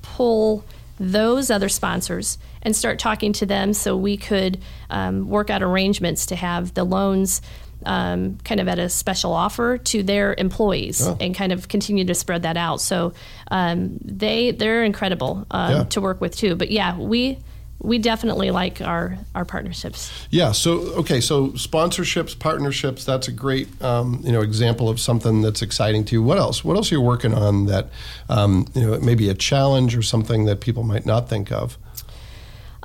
[0.00, 0.64] pull
[1.02, 6.26] those other sponsors and start talking to them so we could um, work out arrangements
[6.26, 7.42] to have the loans
[7.84, 11.16] um, kind of at a special offer to their employees Oh.
[11.20, 12.80] and kind of continue to spread that out.
[12.80, 13.12] So
[13.50, 15.84] um, they they're incredible um, Yeah.
[15.84, 16.54] to work with too.
[16.54, 17.38] But yeah, we
[17.82, 20.10] we definitely like our our partnerships.
[20.30, 20.52] Yeah.
[20.52, 21.20] So okay.
[21.20, 23.04] So sponsorships, partnerships.
[23.04, 26.22] That's a great um, you know example of something that's exciting to you.
[26.22, 26.64] What else?
[26.64, 27.90] What else are you working on that
[28.28, 31.76] um, you know maybe a challenge or something that people might not think of?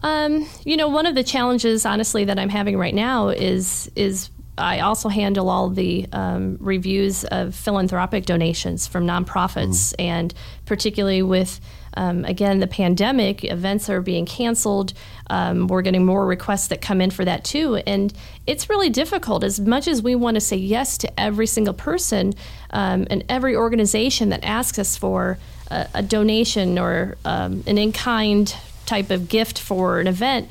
[0.03, 4.29] Um, you know, one of the challenges, honestly, that I'm having right now is is
[4.57, 10.33] I also handle all the um, reviews of philanthropic donations from nonprofits, and
[10.65, 11.59] particularly with
[11.97, 14.93] um, again the pandemic, events are being canceled.
[15.29, 18.13] Um, we're getting more requests that come in for that too, and
[18.45, 19.43] it's really difficult.
[19.43, 22.33] As much as we want to say yes to every single person
[22.69, 25.39] um, and every organization that asks us for
[25.71, 28.55] a, a donation or um, an in kind
[28.85, 30.49] type of gift for an event,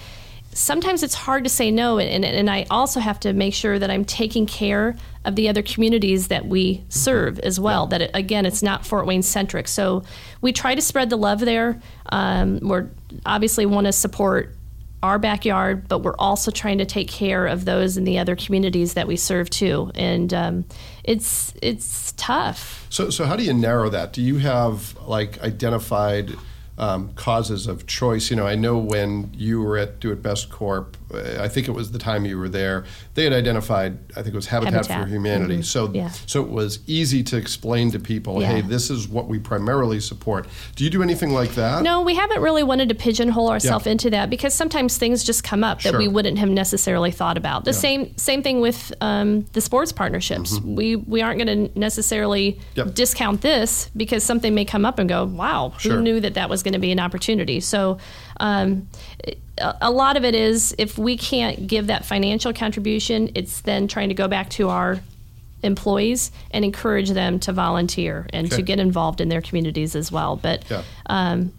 [0.52, 1.98] sometimes it's hard to say no.
[1.98, 5.62] And, and I also have to make sure that I'm taking care of the other
[5.62, 7.86] communities that we serve as well.
[7.88, 9.68] That, it, again, it's not Fort Wayne centric.
[9.68, 10.04] So
[10.40, 11.80] we try to spread the love there.
[12.10, 12.88] Um, we're
[13.26, 14.54] obviously want to support
[15.02, 18.94] our backyard, but we're also trying to take care of those in the other communities
[18.94, 19.90] that we serve too.
[19.94, 20.64] And um,
[21.04, 22.86] it's it's tough.
[22.88, 24.12] So, so how do you narrow that?
[24.12, 26.34] Do you have like identified
[26.78, 28.30] um, causes of choice?
[28.30, 31.68] You know, I know when you were at Do It Best Corp, uh, I think
[31.68, 32.84] it was the time you were there.
[33.14, 35.02] They had identified, I think it was Habitat, Habitat.
[35.04, 35.58] for Humanity.
[35.58, 35.64] Mhm.
[35.64, 36.10] So, Yeah.
[36.26, 38.48] so it was easy to explain to people, Yeah.
[38.52, 40.46] hey, this is what we primarily support.
[40.74, 41.82] Do you do anything like that?
[41.82, 43.92] No, we haven't really wanted to pigeonhole ourselves Yeah.
[43.92, 47.64] into that because sometimes things just come up that we wouldn't have necessarily thought about.
[47.64, 50.60] The same same thing with um, the sports partnerships.
[50.60, 52.88] We we aren't going to necessarily Mm-hmm.
[52.88, 52.94] Yep.
[52.94, 55.96] discount this because something may come up and go, wow, Sure.
[55.96, 57.60] who knew that that was going to be an opportunity?
[57.60, 57.98] So.
[58.38, 58.88] Um,
[59.80, 64.10] a lot of it is if we can't give that financial contribution, it's then trying
[64.10, 65.00] to go back to our
[65.62, 68.56] employees and encourage them to volunteer and Okay.
[68.56, 70.36] to get involved in their communities as well.
[70.36, 70.82] But Yeah.
[71.06, 71.54] um,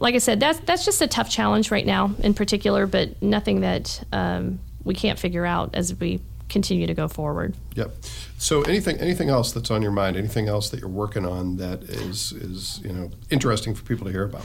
[0.00, 3.60] like I said, that's that's just a tough challenge right now in particular, but nothing
[3.60, 6.20] that um, we can't figure out as we
[6.52, 7.56] continue to go forward.
[7.74, 7.96] Yep.
[8.38, 10.16] So anything anything else that's on your mind?
[10.16, 14.12] Anything else that you're working on that is is you know interesting for people to
[14.12, 14.44] hear about?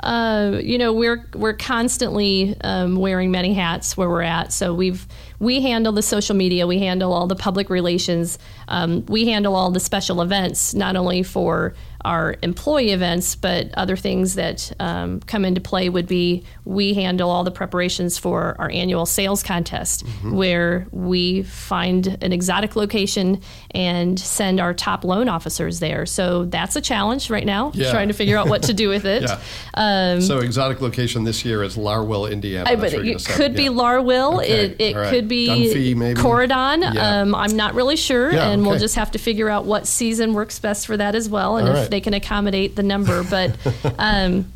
[0.00, 4.52] Uh, you know, we're we're constantly um, wearing many hats where we're at.
[4.52, 5.06] So we've
[5.38, 8.38] we handle the social media, we handle all the public relations,
[8.68, 13.96] um, we handle all the special events, not only for our employee events, but other
[13.96, 18.70] things that um, come into play would be we handle all the preparations for our
[18.70, 23.40] annual sales contest, where we find an exotic location
[23.70, 26.06] and send our top loan officers there.
[26.06, 27.90] So that's a challenge right now, Yeah.
[27.90, 29.24] trying to figure out what to do with it.
[29.76, 30.18] Yeah.
[30.20, 32.70] so exotic location this year is Larwill, Indiana.
[32.70, 33.68] Um, I, but it could be yeah.
[33.70, 34.42] Larwill.
[34.42, 35.10] Okay, It, it right.
[35.10, 36.20] could be Dunfee, maybe?
[36.20, 36.94] Corydon.
[36.94, 37.20] Yeah.
[37.22, 40.58] Um, I'm not really sure, and we'll just have to figure out what season works
[40.58, 41.90] best for that as well, and All if right.
[41.94, 43.22] They can accommodate the number.
[43.22, 43.56] But
[43.98, 44.52] um,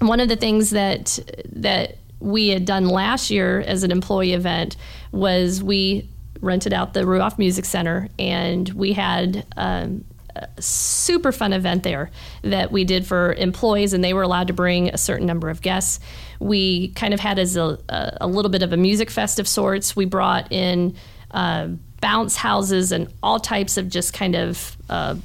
[0.00, 1.18] one of the things that
[1.52, 4.76] that we had done last year as an employee event
[5.12, 6.08] was we
[6.40, 9.46] rented out the Ruoff Music Center, and we had.
[9.56, 10.04] Um,
[10.36, 12.08] a super fun event there
[12.42, 15.60] that we did for employees, and they were allowed to bring a certain number of
[15.60, 15.98] guests.
[16.38, 19.48] We kind of had as a, a, a little bit of a music fest of
[19.48, 19.96] sorts.
[19.96, 20.94] We brought in
[21.32, 25.16] uh, bounce houses and all types of just kind of uh,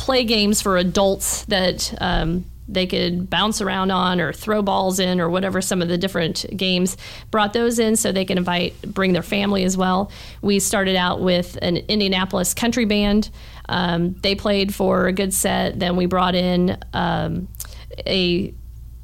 [0.00, 5.20] play games for adults that um, they could bounce around on or throw balls in
[5.20, 6.96] or whatever some of the different games
[7.30, 10.10] brought those in so they can invite bring their family as well.
[10.40, 13.28] We started out with an indianapolis country band.
[13.68, 15.78] Um, they played for a good set.
[15.78, 17.46] Then we brought in um,
[18.06, 18.54] a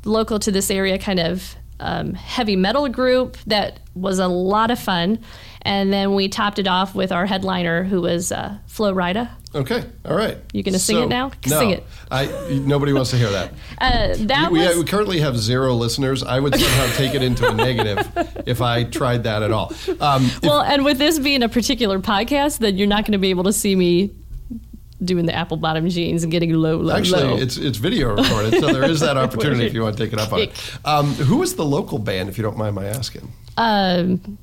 [0.06, 4.78] local to this area kind of um, heavy metal group that was a lot of
[4.78, 5.18] fun.
[5.62, 9.28] And then we topped it off with our headliner, who was uh, Flo Rida.
[9.52, 10.36] Okay, all right.
[10.52, 11.32] You gonna sing it now?
[11.46, 11.84] No, Sing it.
[12.10, 12.26] I,
[12.64, 13.52] nobody wants to hear that.
[13.78, 16.22] Uh, that we, was we currently have zero listeners.
[16.22, 18.10] I would somehow take it into a negative
[18.46, 19.70] if I tried that at all.
[20.00, 23.18] Um, if- well, and with this being a particular podcast, then you're not going to
[23.18, 24.14] be able to see me
[25.04, 27.36] doing the apple bottom jeans and getting low, low, Actually, low.
[27.36, 30.18] it's it's video recorded, so there is that opportunity if you want to take it
[30.18, 30.78] up on it.
[30.84, 33.30] Um, who is the local band, if you don't mind my asking?
[33.58, 34.38] um,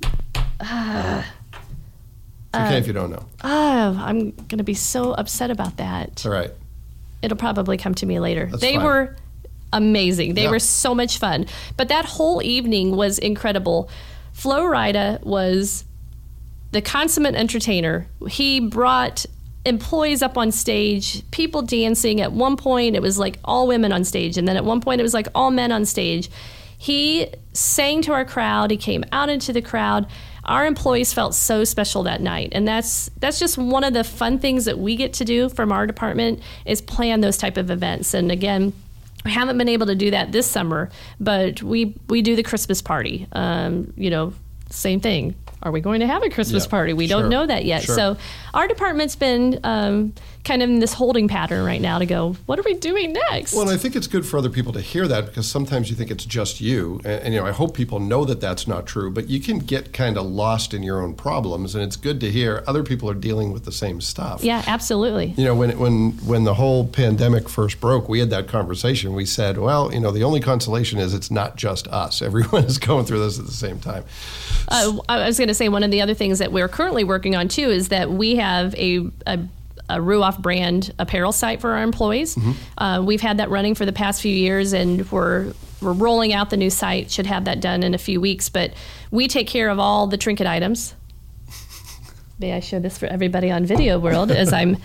[2.56, 3.26] It's okay if you don't know.
[3.44, 6.24] oh, I'm going to be so upset about that.
[6.26, 6.52] All right.
[7.24, 8.48] It'll probably come to me later.
[8.52, 8.86] That's they fine.
[8.86, 9.16] were
[9.72, 10.36] amazing.
[10.36, 10.52] They Yeah.
[10.52, 11.48] were so much fun.
[11.78, 13.89] But that whole evening was incredible.
[14.34, 15.84] Flo Rida was
[16.72, 18.08] the consummate entertainer.
[18.30, 19.26] He brought
[19.65, 22.21] employees up on stage, people dancing.
[22.21, 24.99] At one point, it was like all women on stage, and then at one point,
[24.99, 26.30] it was like all men on stage.
[26.78, 28.71] He sang to our crowd.
[28.71, 30.08] He came out into the crowd.
[30.43, 34.39] Our employees felt so special that night, and that's that's just one of the fun
[34.39, 38.13] things that we get to do from our department is plan those type of events.
[38.13, 38.73] And again,
[39.23, 42.82] we haven't been able to do that this summer, but we we do the Christmas
[42.82, 43.28] party.
[43.32, 44.34] Um, you know,
[44.69, 45.36] same thing.
[45.63, 46.93] Are we going to have a Christmas Yeah, party?
[46.93, 47.84] We sure, don't know that yet.
[47.84, 47.95] sure.
[47.95, 48.17] So
[48.54, 50.13] our department's been um,
[50.44, 52.34] kind of in this holding pattern right now to go.
[52.46, 53.54] What are we doing next?
[53.54, 56.12] Well, I think it's good for other people to hear that because sometimes you think
[56.12, 59.10] it's just you, and, and you know I hope people know that that's not true.
[59.10, 62.30] But you can get kind of lost in your own problems, and it's good to
[62.30, 64.44] hear other people are dealing with the same stuff.
[64.44, 65.34] yeah, absolutely.
[65.38, 69.14] You know, when when when the whole pandemic first broke, we had that conversation.
[69.14, 72.22] We said, well, you know, the only consolation is it's not just us.
[72.34, 74.04] Everyone is going through this at the same time.
[74.68, 77.36] Uh, I was going to say one of the other things that we're currently working
[77.36, 79.40] on too is that we have a, a,
[79.89, 82.38] a Ruoff brand apparel site for our employees.
[82.78, 86.50] Uh, we've had that running for the past few years, and we're we're rolling out
[86.50, 87.12] the new site.
[87.12, 88.74] Should have that done in a few weeks, but
[89.12, 90.96] we take care of all the trinket items.
[92.39, 94.78] May I show this for everybody on Video World as I'm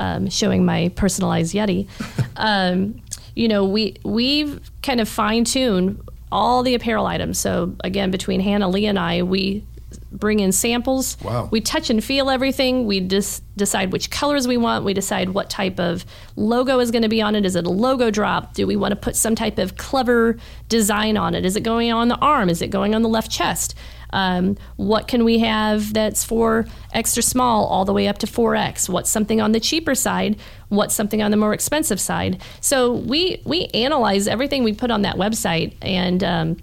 [0.00, 1.88] um, showing my personalized Yeti?
[2.34, 3.02] Um,
[3.36, 6.00] you know, we we've kind of fine tuned
[6.32, 7.38] all the apparel items.
[7.38, 9.64] So again, between Hannah, Lee, and I, we
[10.12, 11.16] bring in samples.
[11.22, 11.48] Wow.
[11.50, 12.86] We touch and feel everything.
[12.86, 14.84] We just decide which colors we want.
[14.84, 16.04] We decide what type of
[16.36, 17.44] logo is going to be on it.
[17.44, 18.54] Is it a logo drop?
[18.54, 20.36] Do we want to put some type of clever
[20.68, 21.44] design on it?
[21.44, 22.48] Is it going on the arm?
[22.48, 23.74] Is it going on the left chest?
[24.12, 28.88] Um, what can we have that's for extra small all the way up to 4x?
[28.88, 30.36] What's something on the cheaper side?
[30.68, 32.42] What's something on the more expensive side?
[32.60, 36.56] So we we analyze everything we put on that website, and um,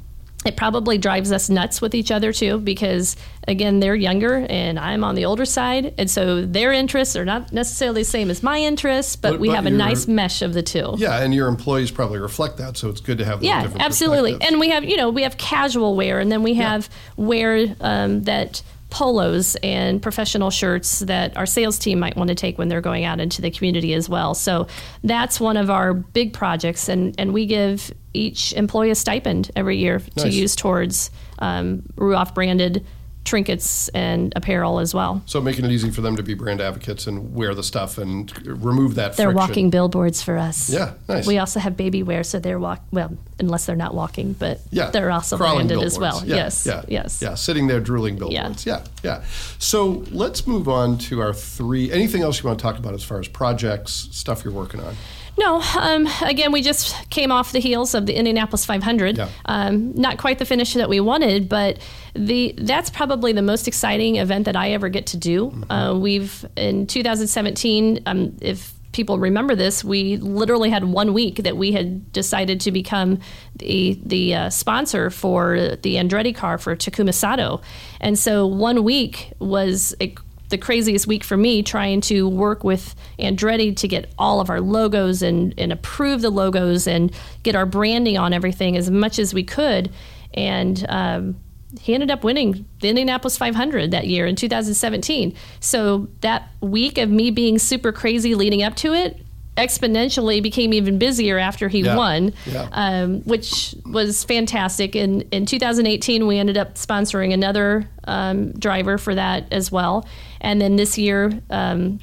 [0.45, 5.03] it probably drives us nuts with each other too, because again, they're younger and I'm
[5.03, 8.57] on the older side, and so their interests are not necessarily the same as my
[8.57, 10.95] interests, but, But- we but have a nice mesh of the two.
[10.97, 13.43] Yeah, and your employees probably reflect that, so it's good to have.
[13.43, 14.37] Yeah, different absolutely.
[14.41, 18.23] And we have, you know, we have casual wear, and then we have wear um,
[18.23, 22.81] that polos and professional shirts that our sales team might want to take when they're
[22.81, 24.33] going out into the community as well.
[24.33, 24.65] So
[25.03, 29.77] that's one of our big projects, and, and we give each employee a stipend every
[29.77, 32.85] year to use towards um, Ruoff branded
[33.25, 35.21] trinkets and apparel as well.
[35.27, 38.31] So making it easy for them to be brand advocates and wear the stuff and
[38.47, 39.35] remove that They're friction.
[39.35, 40.69] walking billboards for us.
[40.69, 41.27] Yeah, nice.
[41.27, 44.89] We also have baby wear, so they're walk well, unless they're not walking, but Yeah,
[44.89, 46.21] they're also crawling branded as well.
[46.21, 46.29] billboards.
[46.29, 47.21] Yeah, yes, yeah, yes.
[47.21, 48.65] yeah, sitting there drooling billboards.
[48.65, 48.83] Yeah.
[49.03, 49.23] yeah,
[49.59, 51.91] So let's move on to our three.
[51.91, 54.95] Anything else you want to talk about as far as projects, stuff you're working on?
[55.39, 59.17] No, um, again, we just came off the heels of the Indianapolis 500.
[59.17, 59.29] Yeah.
[59.45, 61.79] Um, not quite the finish that we wanted, but
[62.13, 65.63] the that's probably the most exciting event that I ever get to do.
[65.69, 71.55] Uh, we've in 2017, um, if people remember this, we literally had one week that
[71.55, 73.19] we had decided to become
[73.55, 77.61] the the uh, sponsor for the Andretti car for Takuma Sato,
[78.01, 79.95] and so one week was.
[80.01, 80.13] A,
[80.49, 84.59] the craziest week for me trying to work with Andretti to get all of our
[84.59, 87.11] logos and, and approve the logos and
[87.43, 89.91] get our branding on everything as much as we could.
[90.33, 91.39] And um,
[91.79, 95.35] he ended up winning the Indianapolis 500 that year in 2017.
[95.59, 99.23] So that week of me being super crazy leading up to it
[99.59, 101.95] exponentially became even busier after he Yeah.
[101.95, 102.67] won, Yeah.
[102.71, 104.95] um, which was fantastic.
[104.95, 110.07] And in 2018, we ended up sponsoring another um, driver for that as well.
[110.41, 111.99] And then this year, um,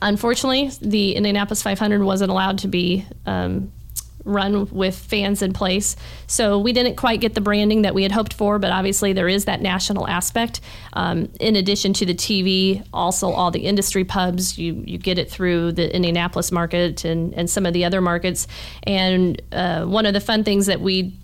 [0.00, 3.72] unfortunately, the Indianapolis 500 wasn't allowed to be um,
[4.24, 5.96] run with fans in place.
[6.26, 9.28] So we didn't quite get the branding that we had hoped for, but obviously there
[9.28, 10.60] is that national aspect.
[10.92, 15.30] Um, in addition to the TV, also all the industry pubs, you, you get it
[15.30, 18.46] through the Indianapolis market and, and some of the other markets.
[18.84, 21.14] And uh, one of the fun things that we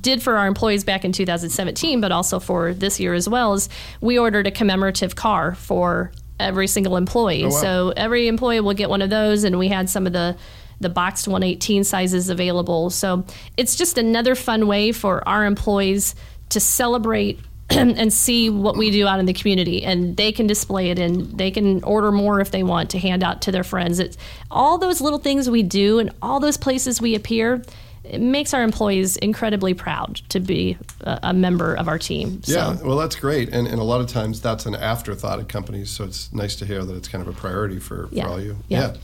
[0.00, 3.68] did for our employees back in 2017, but also for this year as well, is
[4.00, 7.44] we ordered a commemorative car for every single employee.
[7.44, 7.60] Oh, wow.
[7.60, 10.36] So every employee will get one of those, and we had some of the
[10.80, 12.90] the boxed 118 sizes available.
[12.90, 13.24] So
[13.56, 16.14] it's just another fun way for our employees
[16.50, 20.90] to celebrate and see what we do out in the community and they can display
[20.90, 23.98] it and they can order more if they want to hand out to their friends
[23.98, 24.16] it's
[24.52, 27.60] all those little things we do and all those places we appear
[28.04, 32.54] it makes our employees incredibly proud to be a, a member of our team so.
[32.54, 35.90] Yeah, well, that's great, and, and a lot of times that's an afterthought at companies.
[35.90, 38.40] So it's nice to hear that it's kind of a priority for, Yeah, for all
[38.40, 38.58] you.
[38.68, 38.94] yeah.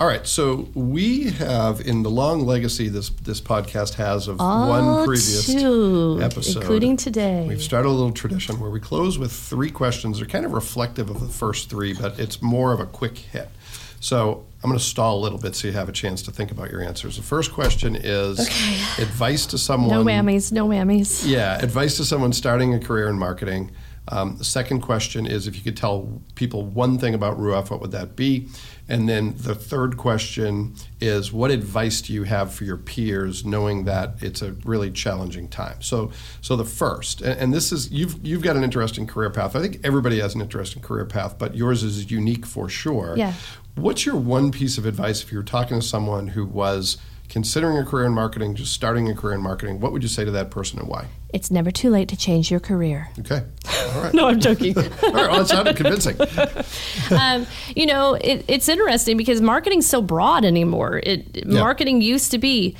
[0.00, 4.68] All right, so we have in the long legacy this this podcast has of All
[4.68, 7.46] one previous two, episode, including today.
[7.48, 10.18] We've started a little tradition where we close with three questions.
[10.18, 13.48] They're kind of reflective of the first three, but it's more of a quick hit.
[14.00, 16.50] So I'm going to stall a little bit so you have a chance to think
[16.50, 17.16] about your answers.
[17.16, 18.40] The first question is
[18.98, 19.90] advice to someone.
[19.90, 23.70] no whammies no whammies Yeah, advice to someone starting a career in marketing.
[24.08, 27.80] Um, the second question is if you could tell people one thing about Ruoff, what
[27.80, 28.48] would that be?
[28.88, 33.84] And then the third question is what advice do you have for your peers, knowing
[33.84, 35.80] that it's a really challenging time?
[35.80, 36.12] So,
[36.42, 39.56] so the first, and, and this is you've you've got an interesting career path.
[39.56, 43.14] I think everybody has an interesting career path, but yours is unique for sure.
[43.16, 43.32] Yeah.
[43.76, 46.98] What's your one piece of advice if you were talking to someone who was
[47.34, 49.80] considering a career in marketing, just starting a career in marketing?
[49.80, 51.06] What would you say to that person and why?
[51.34, 53.42] it's never too late to change your career Okay.
[53.66, 54.14] All right.
[54.18, 55.28] no i'm joking All right.
[55.28, 56.16] Well, that sounded convincing.
[57.20, 61.00] um, you know, it, it's interesting because marketing's so broad anymore.
[61.02, 62.76] It marketing used to be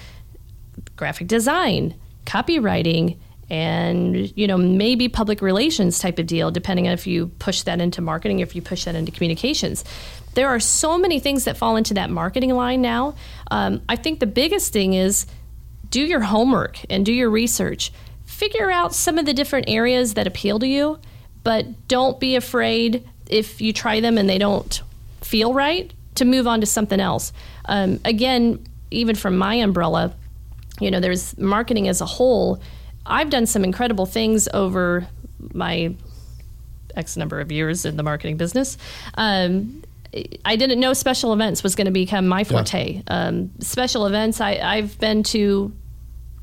[0.97, 1.95] graphic design,
[2.27, 3.19] copywriting,
[3.51, 7.81] and you know maybe public relations type of deal, depending on if you push that
[7.81, 9.85] into marketing, if you push that into communications.
[10.35, 13.15] There are so many things that fall into that marketing line now.
[13.51, 15.27] Um, I think the biggest thing is
[15.91, 17.93] do your homework and do your research.
[18.25, 20.99] Figure out some of the different areas that appeal to you,
[21.43, 24.83] but don't be afraid if you try them and they don't
[25.23, 27.33] feel right to move on to something else.
[27.67, 30.15] Um, again, even from my umbrella,
[30.81, 32.61] you know, there's marketing as a whole.
[33.07, 35.07] I've done some incredible things over
[35.53, 35.95] my
[36.97, 38.79] X number of years in the marketing business.
[39.15, 39.83] Um,
[40.45, 43.03] I didn't know special events was going to become my forte.
[43.09, 45.73] Um, special events, I, I've been to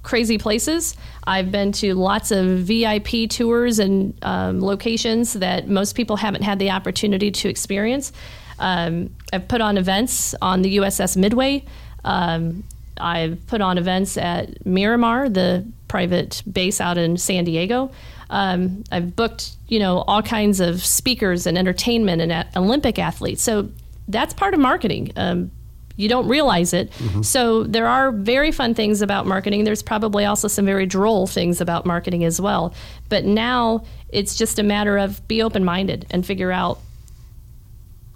[0.04, 0.96] crazy places.
[1.26, 6.60] I've been to lots of VIP tours and um, locations that most people haven't had
[6.60, 8.12] the opportunity to experience.
[8.60, 11.66] Um, I've put on events on the USS Midway.
[12.04, 12.64] Um,
[12.98, 17.92] I've put on events at Miramar, the private base out in San Diego.
[18.32, 23.44] Um, I've booked, you know, all kinds of speakers and entertainment and a- Olympic athletes.
[23.44, 23.70] So
[24.08, 25.12] that's part of marketing.
[25.18, 25.52] Um,
[25.98, 26.90] you don't realize it.
[27.22, 29.66] So there are very fun things about marketing.
[29.66, 32.74] There's probably also some very droll things about marketing as well.
[33.10, 36.80] But now it's just a matter of be open minded and figure out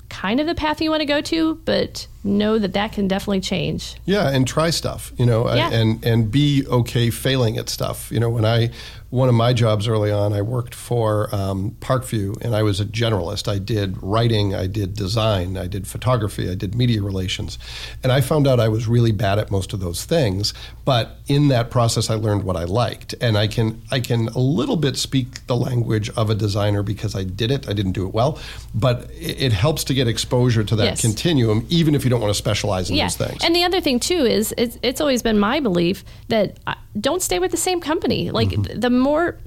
[0.09, 3.39] kind of the path you want to go to, but know that that can definitely
[3.41, 3.95] change.
[4.05, 5.69] Yeah, and try stuff, you know, Yeah.
[5.71, 8.11] and and be okay failing at stuff.
[8.11, 8.71] You know, when I
[9.11, 12.85] one of my jobs early on, I worked for um, Parkview, and I was a
[12.85, 13.47] generalist.
[13.47, 17.57] I did writing, I did design, I did photography, I did media relations,
[18.03, 20.53] and I found out I was really bad at most of those things.
[20.83, 24.39] But in that process, I learned what I liked, and I can I can a
[24.39, 27.69] little bit speak the language of a designer because I did it.
[27.69, 28.37] I didn't do it well,
[28.73, 31.01] but it, it helps to get exposure to that Yes.
[31.01, 33.05] continuum, even if you don't want to specialize in yeah.
[33.05, 33.43] those things.
[33.43, 37.21] And the other thing too is it's, it's always been my belief that uh, don't
[37.21, 38.31] stay with the same company.
[38.31, 38.79] Like Mm-hmm.
[38.79, 39.37] the more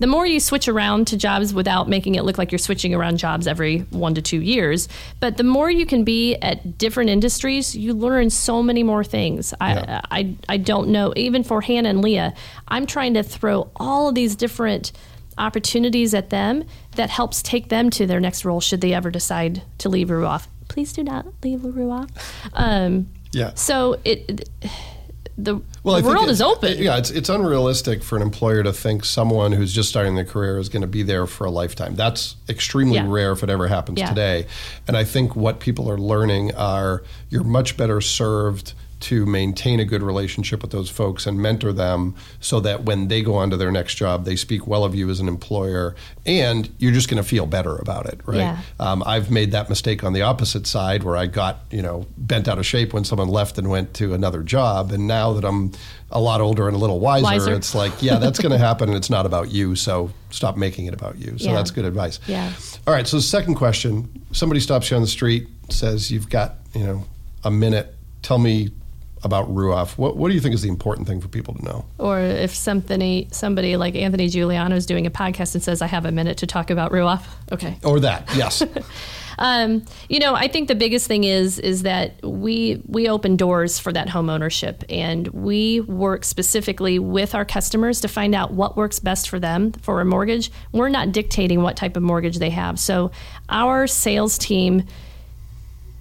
[0.00, 3.18] the more you switch around to jobs without making it look like you're switching around
[3.18, 4.88] jobs every one to two years,
[5.18, 9.52] but the more you can be at different industries, you learn so many more things.
[9.60, 10.00] Yeah.
[10.08, 11.12] I, I I don't know.
[11.16, 12.32] Even for Hannah and Leah,
[12.68, 14.92] I'm trying to throw all of these different
[15.36, 16.64] opportunities at them
[16.96, 20.46] that helps take them to their next role should they ever decide to leave Ruoff.
[20.68, 22.08] Please do not leave Ruoff.
[22.52, 23.52] Um, Yeah.
[23.54, 24.48] so it,
[25.36, 26.78] the, Well, the world is open.
[26.78, 30.58] Yeah, it's it's unrealistic for an employer to think someone who's just starting their career
[30.58, 31.94] is going to be there for a lifetime.
[31.94, 33.06] That's extremely Yeah.
[33.08, 34.08] rare if it ever happens Yeah.
[34.08, 34.46] today.
[34.88, 39.84] And I think what people are learning are you're much better served to maintain a
[39.84, 43.56] good relationship with those folks and mentor them so that when they go on to
[43.56, 45.94] their next job, they speak well of you as an employer
[46.26, 48.38] and you're just going to feel better about it, right?
[48.38, 48.60] Yeah.
[48.80, 52.48] Um, I've made that mistake on the opposite side where I got, you know, bent
[52.48, 54.90] out of shape when someone left and went to another job.
[54.90, 55.72] And now that I'm
[56.10, 57.52] a lot older and a little wiser, Wiser.
[57.52, 59.76] it's like, yeah, that's going to happen and it's not about you.
[59.76, 61.38] So stop making it about you.
[61.38, 61.54] So Yeah.
[61.54, 62.18] that's good advice.
[62.26, 62.52] Yeah.
[62.86, 63.06] All right.
[63.06, 67.04] So, second question somebody stops you on the street, says, You've got, you know,
[67.44, 67.94] a minute.
[68.22, 68.70] Tell me
[69.22, 69.98] about Ruoff.
[69.98, 71.84] What, what do you think is the important thing for people to know?
[71.98, 76.04] Or if somebody somebody like Anthony Giuliano is doing a podcast and says, "I have
[76.04, 77.78] a minute to talk about Ruoff." Okay.
[77.84, 78.62] Or that, yes.
[79.38, 83.78] Um, you know, I think the biggest thing is is that we we open doors
[83.78, 88.76] for that home ownership, and we work specifically with our customers to find out what
[88.76, 90.50] works best for them for a mortgage.
[90.72, 93.12] We're not dictating what type of mortgage they have, so
[93.48, 94.84] our sales team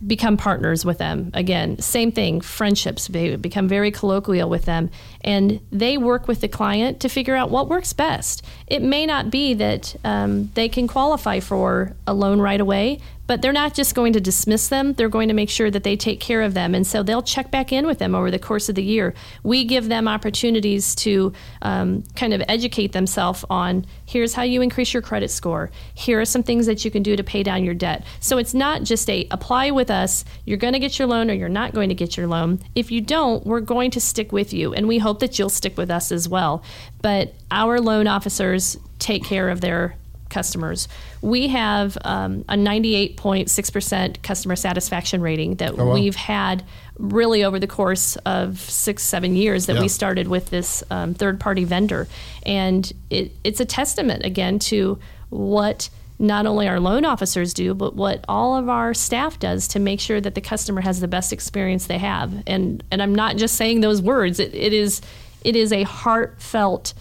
[0.06, 1.32] become partners with them.
[1.34, 4.90] Again, same thing, friendships, they become very colloquial with them,
[5.22, 8.46] and they work with the client to figure out what works best.
[8.68, 13.42] It may not be that um, they can qualify for a loan right away, but
[13.42, 14.94] they're not just going to dismiss them.
[14.94, 16.74] They're going to make sure that they take care of them.
[16.74, 19.14] And so they'll check back in with them over the course of the year.
[19.44, 24.94] We give them opportunities to um, kind of educate themselves on here's how you increase
[24.94, 25.70] your credit score.
[25.94, 28.06] Here are some things that you can do to pay down your debt.
[28.22, 31.34] So it's not just a apply with us, you're going to get your loan or
[31.34, 32.60] you're not going to get your loan.
[32.76, 34.74] If you don't, we're going to stick with you.
[34.74, 36.64] And we hope that you'll stick with us as well.
[37.02, 39.96] But our loan officers take care of their
[40.30, 40.88] customers.
[41.22, 45.94] We have um, a 98.6% customer satisfaction rating that Oh, wow.
[45.94, 46.64] we've had
[46.98, 49.82] really over the course of six, seven years that Yeah.
[49.82, 52.08] we started with this um, third party vendor.
[52.46, 55.00] And it, it's a testament, again, to
[55.30, 55.90] what
[56.20, 60.00] not only our loan officers do, but what all of our staff does to make
[60.00, 62.32] sure that the customer has the best experience they have.
[62.48, 65.02] And, and I'm not just saying those words, it, it, is,
[65.44, 66.94] it is a heartfelt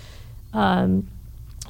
[0.52, 1.06] um,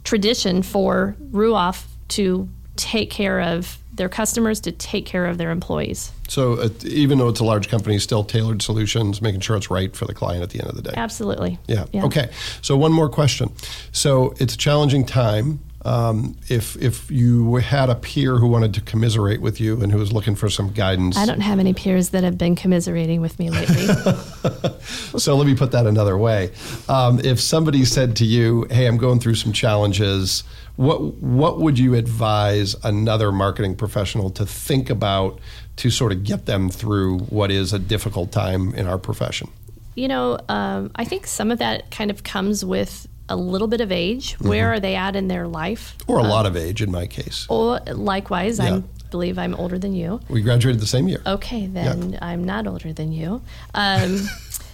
[0.03, 6.13] tradition for Ruoff to take care of their customers, to take care of their employees.
[6.29, 9.95] So uh, even though it's a large company, still tailored solutions, making sure it's right
[9.97, 10.93] for the client at the end of the day.
[10.95, 11.59] Absolutely.
[11.67, 11.87] Yeah.
[11.95, 12.31] Okay.
[12.61, 13.53] So one more question.
[13.93, 15.61] So it's a challenging time.
[15.87, 19.99] Um, if if you had a peer who wanted to commiserate with you and who
[19.99, 23.39] was looking for some guidance, I don't have any peers that have been commiserating with
[23.39, 23.87] me lately.
[25.17, 26.51] so let me put that another way.
[26.89, 30.43] Um, if somebody said to you, "Hey, I'm going through some challenges,"
[30.75, 35.39] what what would you advise another marketing professional to think about
[35.77, 39.51] to sort of get them through what is a difficult time in our profession?
[39.97, 43.81] you know, um, I think some of that kind of comes with a little bit
[43.81, 44.35] of age.
[44.41, 45.97] Where are they at in their life?
[46.07, 47.47] Or a lot of age in my case.
[47.49, 48.77] Or likewise, Yeah.
[48.77, 50.21] I believe I'm older than you.
[50.29, 51.23] We graduated the same year.
[51.27, 53.43] Okay, then I'm not older than you.
[53.75, 54.27] Um,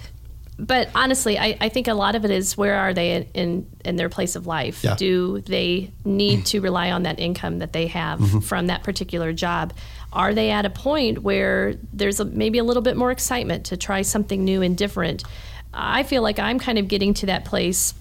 [0.59, 3.97] but honestly, I, I think a lot of it is where are they in in
[3.97, 4.85] their place of life?
[4.85, 4.95] Yeah.
[4.97, 8.41] Do they need to rely on that income that they have Mm-hmm.
[8.41, 9.73] from that particular job?
[10.13, 13.77] Are they at a point where there's a, maybe a little bit more excitement to
[13.79, 15.25] try something new and different?
[15.73, 17.95] I feel like I'm kind of getting to that place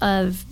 [0.00, 0.44] of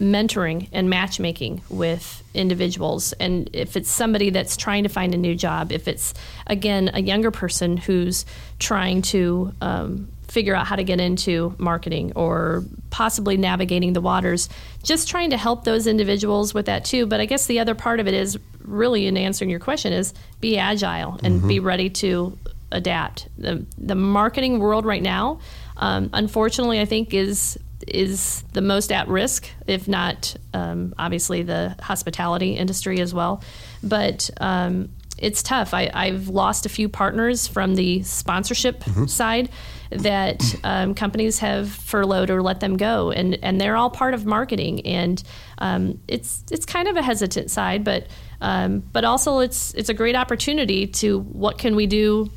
[0.00, 3.12] mentoring and matchmaking with individuals.
[3.14, 6.14] And if it's somebody that's trying to find a new job, if it's,
[6.46, 8.24] again, a younger person who's
[8.58, 14.48] trying to um, figure out how to get into marketing or possibly navigating the waters,
[14.82, 17.04] just trying to help those individuals with that too.
[17.04, 20.14] But I guess the other part of it is really in answering your question is
[20.40, 22.38] be agile and be ready to
[22.72, 23.28] adapt.
[23.36, 25.40] The, the marketing world right now,
[25.76, 31.76] um, unfortunately, I think is is the most at risk, if not um, obviously the
[31.80, 33.42] hospitality industry as well.
[33.82, 35.74] But um, it's tough.
[35.74, 39.50] I, I've lost a few partners from the sponsorship side
[39.90, 44.24] that um, companies have furloughed or let them go, and, and they're all part of
[44.24, 44.86] marketing.
[44.86, 45.22] And
[45.58, 48.06] um, it's it's kind of a hesitant side, but
[48.40, 52.30] um, but also it's it's a great opportunity to what can we do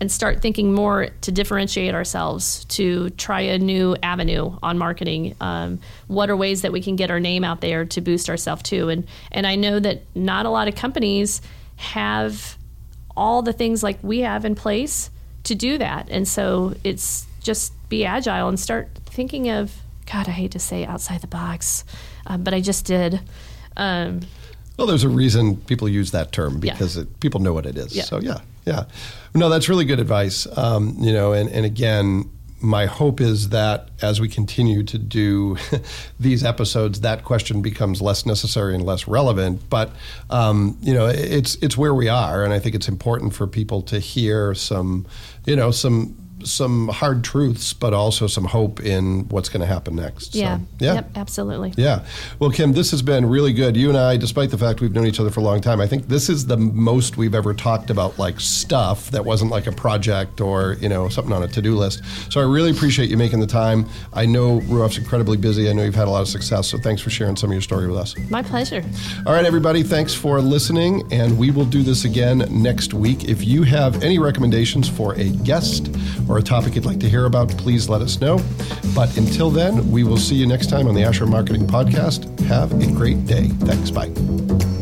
[0.00, 5.34] and start thinking more to differentiate ourselves, to try a new avenue on marketing.
[5.40, 8.62] Um, what are ways that we can get our name out there to boost ourselves
[8.62, 8.88] too?
[8.88, 11.40] And and I know that not a lot of companies
[11.76, 12.56] have
[13.16, 15.10] all the things like we have in place
[15.44, 16.08] to do that.
[16.10, 19.72] And so it's just be agile and start thinking of
[20.10, 20.28] God.
[20.28, 21.84] I hate to say outside the box,
[22.26, 23.20] uh, but I just did.
[23.76, 24.20] Um,
[24.76, 26.72] Well, there's a reason people use that term Yeah.
[26.72, 27.96] because it, people know what it is.
[27.96, 28.04] Yeah.
[28.04, 28.38] So yeah,
[28.68, 28.84] yeah.
[29.34, 30.46] No, that's really good advice.
[30.56, 35.56] Um, you know, and, and again, my hope is that as we continue to do
[36.20, 39.70] these episodes, that question becomes less necessary and less relevant.
[39.70, 39.92] But
[40.28, 43.80] um, you know, it's it's where we are, and I think it's important for people
[43.82, 45.06] to hear some,
[45.46, 46.16] you know, some
[46.50, 50.34] some hard truths, but also some hope in what's going to happen next.
[50.34, 50.58] Yeah.
[50.58, 50.94] So, yeah.
[50.94, 51.74] Yep, absolutely.
[51.76, 52.04] Yeah.
[52.38, 53.76] Well, Kim, this has been really good.
[53.76, 55.86] You and I, despite the fact we've known each other for a long time, I
[55.86, 59.72] think this is the most we've ever talked about like stuff that wasn't like a
[59.72, 62.02] project or, you know, something on a to-do list.
[62.30, 63.86] So I really appreciate you making the time.
[64.12, 65.68] I know Ruoff's incredibly busy.
[65.68, 66.68] I know you've had a lot of success.
[66.68, 68.14] So thanks for sharing some of your story with us.
[68.30, 68.84] My pleasure.
[69.26, 73.24] All right, everybody, thanks for listening, and we will do this again next week.
[73.28, 75.94] If you have any recommendations for a guest
[76.38, 78.40] a topic you'd like to hear about, please let us know.
[78.94, 82.38] But until then, we will see you next time on the Asher Marketing Podcast.
[82.46, 83.48] Have a great day.
[83.48, 83.90] Thanks.
[83.90, 84.77] Bye.